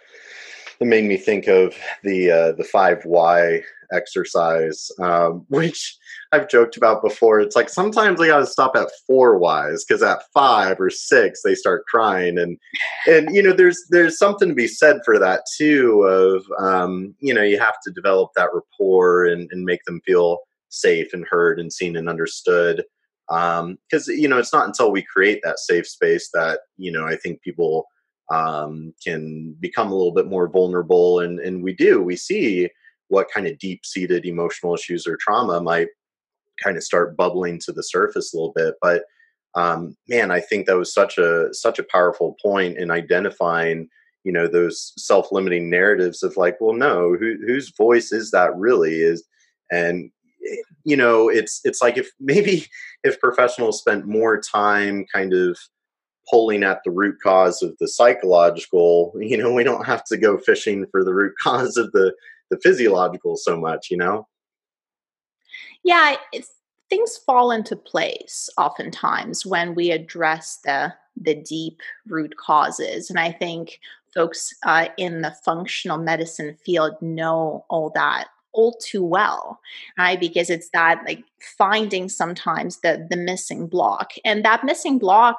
[0.81, 3.63] it made me think of the uh, the five why
[3.93, 5.97] exercise, um, which
[6.33, 7.41] I've joked about before.
[7.41, 11.43] It's like sometimes I got to stop at four whys because at five or six
[11.43, 12.59] they start crying, and
[13.07, 16.03] and you know there's there's something to be said for that too.
[16.03, 20.39] Of um, you know you have to develop that rapport and, and make them feel
[20.71, 22.85] safe and heard and seen and understood.
[23.29, 27.07] Because um, you know it's not until we create that safe space that you know
[27.07, 27.87] I think people
[28.31, 32.69] um, can become a little bit more vulnerable, and and we do we see
[33.09, 35.89] what kind of deep seated emotional issues or trauma might
[36.63, 39.03] kind of start bubbling to the surface a little bit but
[39.55, 43.89] um, man i think that was such a such a powerful point in identifying
[44.25, 49.01] you know those self-limiting narratives of like well no who, whose voice is that really
[49.01, 49.25] is
[49.71, 50.11] and
[50.49, 52.67] eh, you know it's it's like if maybe
[53.03, 55.59] if professionals spent more time kind of
[56.29, 60.37] pulling at the root cause of the psychological you know we don't have to go
[60.39, 62.15] fishing for the root cause of the
[62.51, 64.27] the physiological so much you know?
[65.83, 66.17] Yeah
[66.91, 73.31] things fall into place oftentimes when we address the the deep root causes and i
[73.31, 73.81] think
[74.13, 79.61] folks uh, in the functional medicine field know all that all too well
[79.99, 80.19] right?
[80.19, 81.25] Because it's that like
[81.57, 85.39] finding sometimes the the missing block and that missing block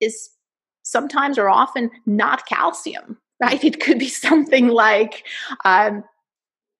[0.00, 0.30] is
[0.82, 3.62] sometimes or often not calcium right?
[3.62, 5.24] It could be something like,
[5.64, 6.02] um,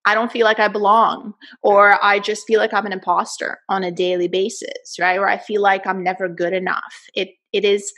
[0.05, 3.85] I don't feel like I belong, or I just feel like I'm an imposter on
[3.85, 5.19] a daily basis, right?
[5.19, 6.95] Or I feel like I'm never good enough.
[7.15, 7.93] It it is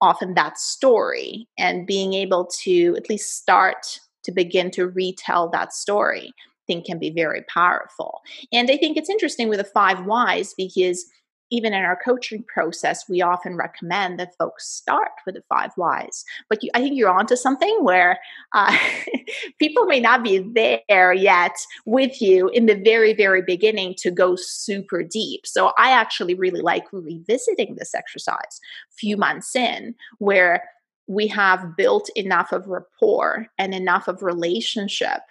[0.00, 5.72] often that story, and being able to at least start to begin to retell that
[5.72, 8.20] story, I think can be very powerful.
[8.52, 11.04] And I think it's interesting with the five whys because
[11.50, 16.24] even in our coaching process, we often recommend that folks start with the five whys.
[16.48, 18.18] But you, I think you're onto something where
[18.52, 18.76] uh,
[19.58, 24.36] people may not be there yet with you in the very, very beginning to go
[24.36, 25.46] super deep.
[25.46, 30.62] So I actually really like revisiting this exercise a few months in, where
[31.06, 35.22] we have built enough of rapport and enough of relationship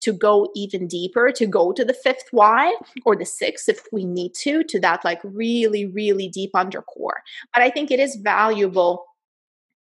[0.00, 2.74] to go even deeper, to go to the fifth why
[3.04, 7.22] or the sixth if we need to, to that like really, really deep undercore.
[7.54, 9.04] But I think it is valuable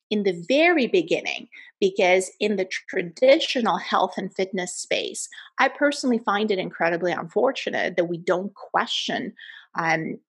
[0.09, 1.47] in the very beginning
[1.79, 8.05] because in the traditional health and fitness space, I personally find it incredibly unfortunate that
[8.05, 9.33] we don't question
[9.75, 10.19] um,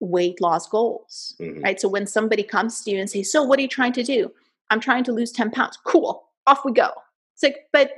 [0.00, 1.62] weight loss goals, mm-hmm.
[1.62, 1.80] right?
[1.80, 4.32] So when somebody comes to you and says, "So what are you trying to do?"
[4.72, 5.78] I'm trying to lose 10 pounds.
[5.84, 6.24] Cool.
[6.46, 6.90] Off we go.
[7.34, 7.90] It's like, but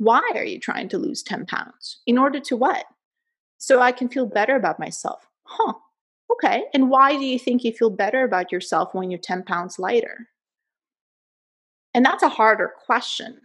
[0.00, 2.00] why are you trying to lose 10 pounds?
[2.06, 2.86] In order to what?
[3.58, 5.28] So I can feel better about myself.
[5.42, 5.74] Huh.
[6.32, 6.64] Okay.
[6.72, 10.28] And why do you think you feel better about yourself when you're 10 pounds lighter?
[11.92, 13.42] And that's a harder question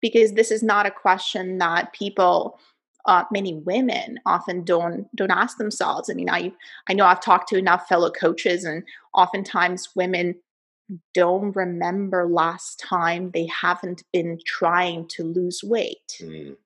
[0.00, 2.58] because this is not a question that people
[3.04, 6.08] uh, many women often don't don't ask themselves.
[6.08, 6.52] I mean, I
[6.88, 8.82] I know I've talked to enough fellow coaches, and
[9.14, 10.36] oftentimes women
[11.14, 16.18] don't remember last time they haven't been trying to lose weight.
[16.20, 16.56] Mm.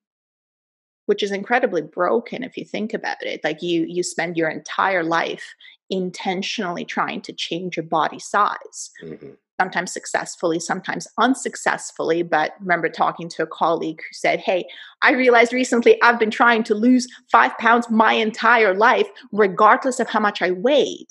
[1.07, 3.43] Which is incredibly broken if you think about it.
[3.43, 5.43] Like you you spend your entire life
[5.89, 8.91] intentionally trying to change your body size.
[9.03, 9.31] Mm-hmm.
[9.59, 12.23] Sometimes successfully, sometimes unsuccessfully.
[12.23, 14.65] But remember talking to a colleague who said, Hey,
[15.03, 20.09] I realized recently I've been trying to lose five pounds my entire life, regardless of
[20.09, 21.09] how much I weighed.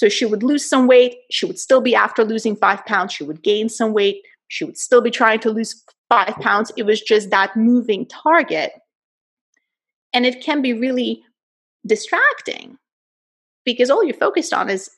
[0.00, 1.18] So she would lose some weight.
[1.30, 3.12] She would still be after losing five pounds.
[3.12, 4.22] She would gain some weight.
[4.48, 6.72] She would still be trying to lose five pounds.
[6.78, 8.72] It was just that moving target.
[10.14, 11.22] And it can be really
[11.86, 12.78] distracting
[13.66, 14.88] because all you're focused on is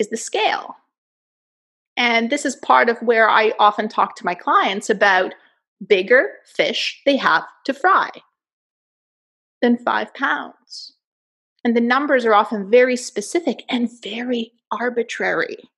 [0.00, 0.74] is the scale.
[1.96, 5.36] And this is part of where I often talk to my clients about
[5.86, 8.10] bigger fish they have to fry
[9.62, 10.95] than five pounds.
[11.66, 15.68] And the numbers are often very specific and very arbitrary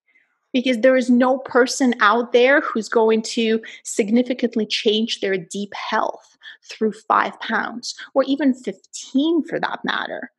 [0.52, 6.36] because there is no person out there who's going to significantly change their deep health
[6.62, 10.30] through five pounds or even 15 for that matter.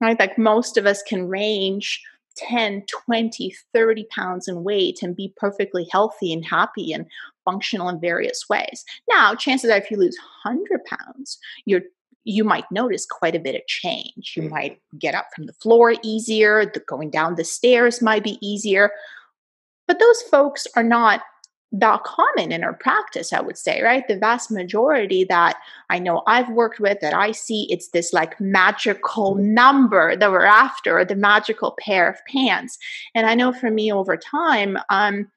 [0.00, 0.16] Right?
[0.20, 2.00] Like most of us can range
[2.36, 7.06] 10, 20, 30 pounds in weight and be perfectly healthy and happy and
[7.44, 8.84] functional in various ways.
[9.08, 11.82] Now, chances are if you lose 100 pounds, you're
[12.24, 14.34] you might notice quite a bit of change.
[14.36, 14.54] You mm-hmm.
[14.54, 18.90] might get up from the floor easier, the going down the stairs might be easier.
[19.88, 21.22] But those folks are not
[21.72, 24.06] that common in our practice, I would say, right?
[24.06, 25.56] The vast majority that
[25.88, 30.44] I know I've worked with, that I see, it's this like magical number that we're
[30.44, 32.78] after, the magical pair of pants.
[33.14, 35.30] And I know for me over time, um,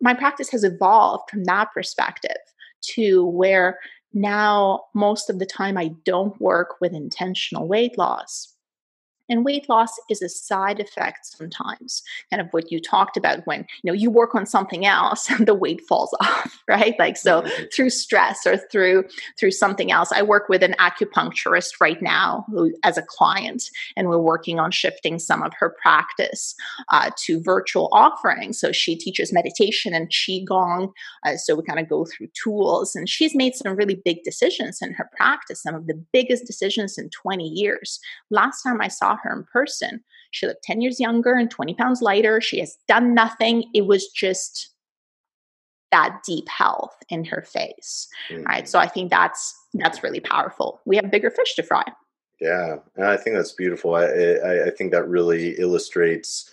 [0.00, 2.36] my practice has evolved from that perspective
[2.94, 3.78] to where
[4.12, 8.54] now most of the time I don't work with intentional weight loss.
[9.28, 13.66] And weight loss is a side effect sometimes, kind of what you talked about when
[13.82, 16.94] you know you work on something else and the weight falls off, right?
[16.98, 17.64] Like so mm-hmm.
[17.74, 19.04] through stress or through
[19.38, 20.12] through something else.
[20.12, 23.64] I work with an acupuncturist right now who, as a client,
[23.96, 26.54] and we're working on shifting some of her practice
[26.90, 28.58] uh, to virtual offerings.
[28.58, 30.92] So she teaches meditation and qigong.
[31.24, 34.78] Uh, so we kind of go through tools, and she's made some really big decisions
[34.80, 38.00] in her practice, some of the biggest decisions in 20 years.
[38.30, 40.02] Last time I saw her in person.
[40.30, 42.40] She looked 10 years younger and 20 pounds lighter.
[42.40, 43.64] She has done nothing.
[43.74, 44.70] It was just
[45.90, 48.08] that deep health in her face.
[48.30, 48.42] Mm-hmm.
[48.42, 48.68] Right.
[48.68, 50.80] So I think that's that's really powerful.
[50.84, 51.84] We have bigger fish to fry.
[52.40, 52.76] Yeah.
[52.96, 53.94] And I think that's beautiful.
[53.94, 56.50] I, I, I think that really illustrates,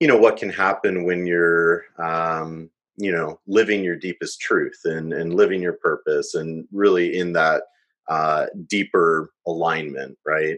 [0.00, 5.12] you know, what can happen when you're um, you know, living your deepest truth and,
[5.12, 7.62] and living your purpose and really in that
[8.08, 10.56] uh, deeper alignment, right?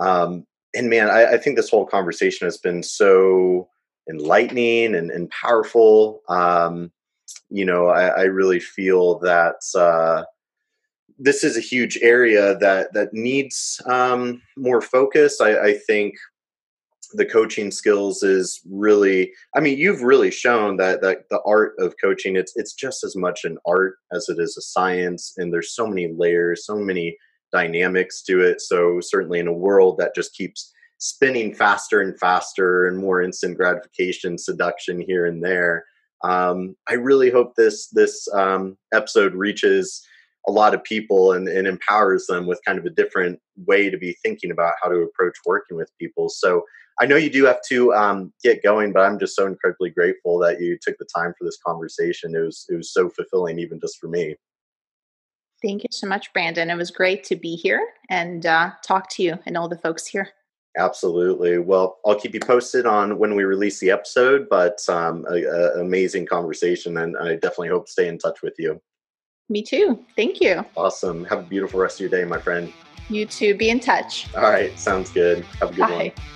[0.00, 3.68] Um, and man, I, I, think this whole conversation has been so
[4.10, 6.22] enlightening and, and powerful.
[6.28, 6.90] Um,
[7.50, 10.24] you know, I, I, really feel that uh,
[11.18, 15.40] this is a huge area that that needs um, more focus.
[15.40, 16.14] I, I think
[17.14, 21.94] the coaching skills is really i mean you've really shown that that the art of
[22.02, 25.74] coaching it's it's just as much an art as it is a science and there's
[25.74, 27.16] so many layers so many
[27.52, 28.60] dynamics to it.
[28.60, 33.56] So certainly in a world that just keeps spinning faster and faster and more instant
[33.56, 35.84] gratification, seduction here and there.
[36.22, 40.06] Um, I really hope this this um, episode reaches
[40.46, 43.96] a lot of people and, and, empowers them with kind of a different way to
[43.96, 46.28] be thinking about how to approach working with people.
[46.28, 46.64] So
[47.00, 50.38] I know you do have to um, get going, but I'm just so incredibly grateful
[50.40, 52.34] that you took the time for this conversation.
[52.34, 54.36] It was it was so fulfilling, even just for me.
[55.62, 56.70] Thank you so much, Brandon.
[56.70, 60.06] It was great to be here and uh, talk to you and all the folks
[60.06, 60.28] here.
[60.76, 61.58] Absolutely.
[61.58, 65.80] Well, I'll keep you posted on when we release the episode, but um, a, a
[65.80, 68.80] amazing conversation, and I definitely hope to stay in touch with you.
[69.48, 70.02] Me too.
[70.16, 70.64] Thank you.
[70.76, 71.24] Awesome.
[71.26, 72.72] Have a beautiful rest of your day, my friend.
[73.10, 73.54] You too.
[73.54, 74.34] Be in touch.
[74.34, 74.76] All right.
[74.78, 75.44] Sounds good.
[75.60, 76.12] Have a good Bye.
[76.16, 76.26] one.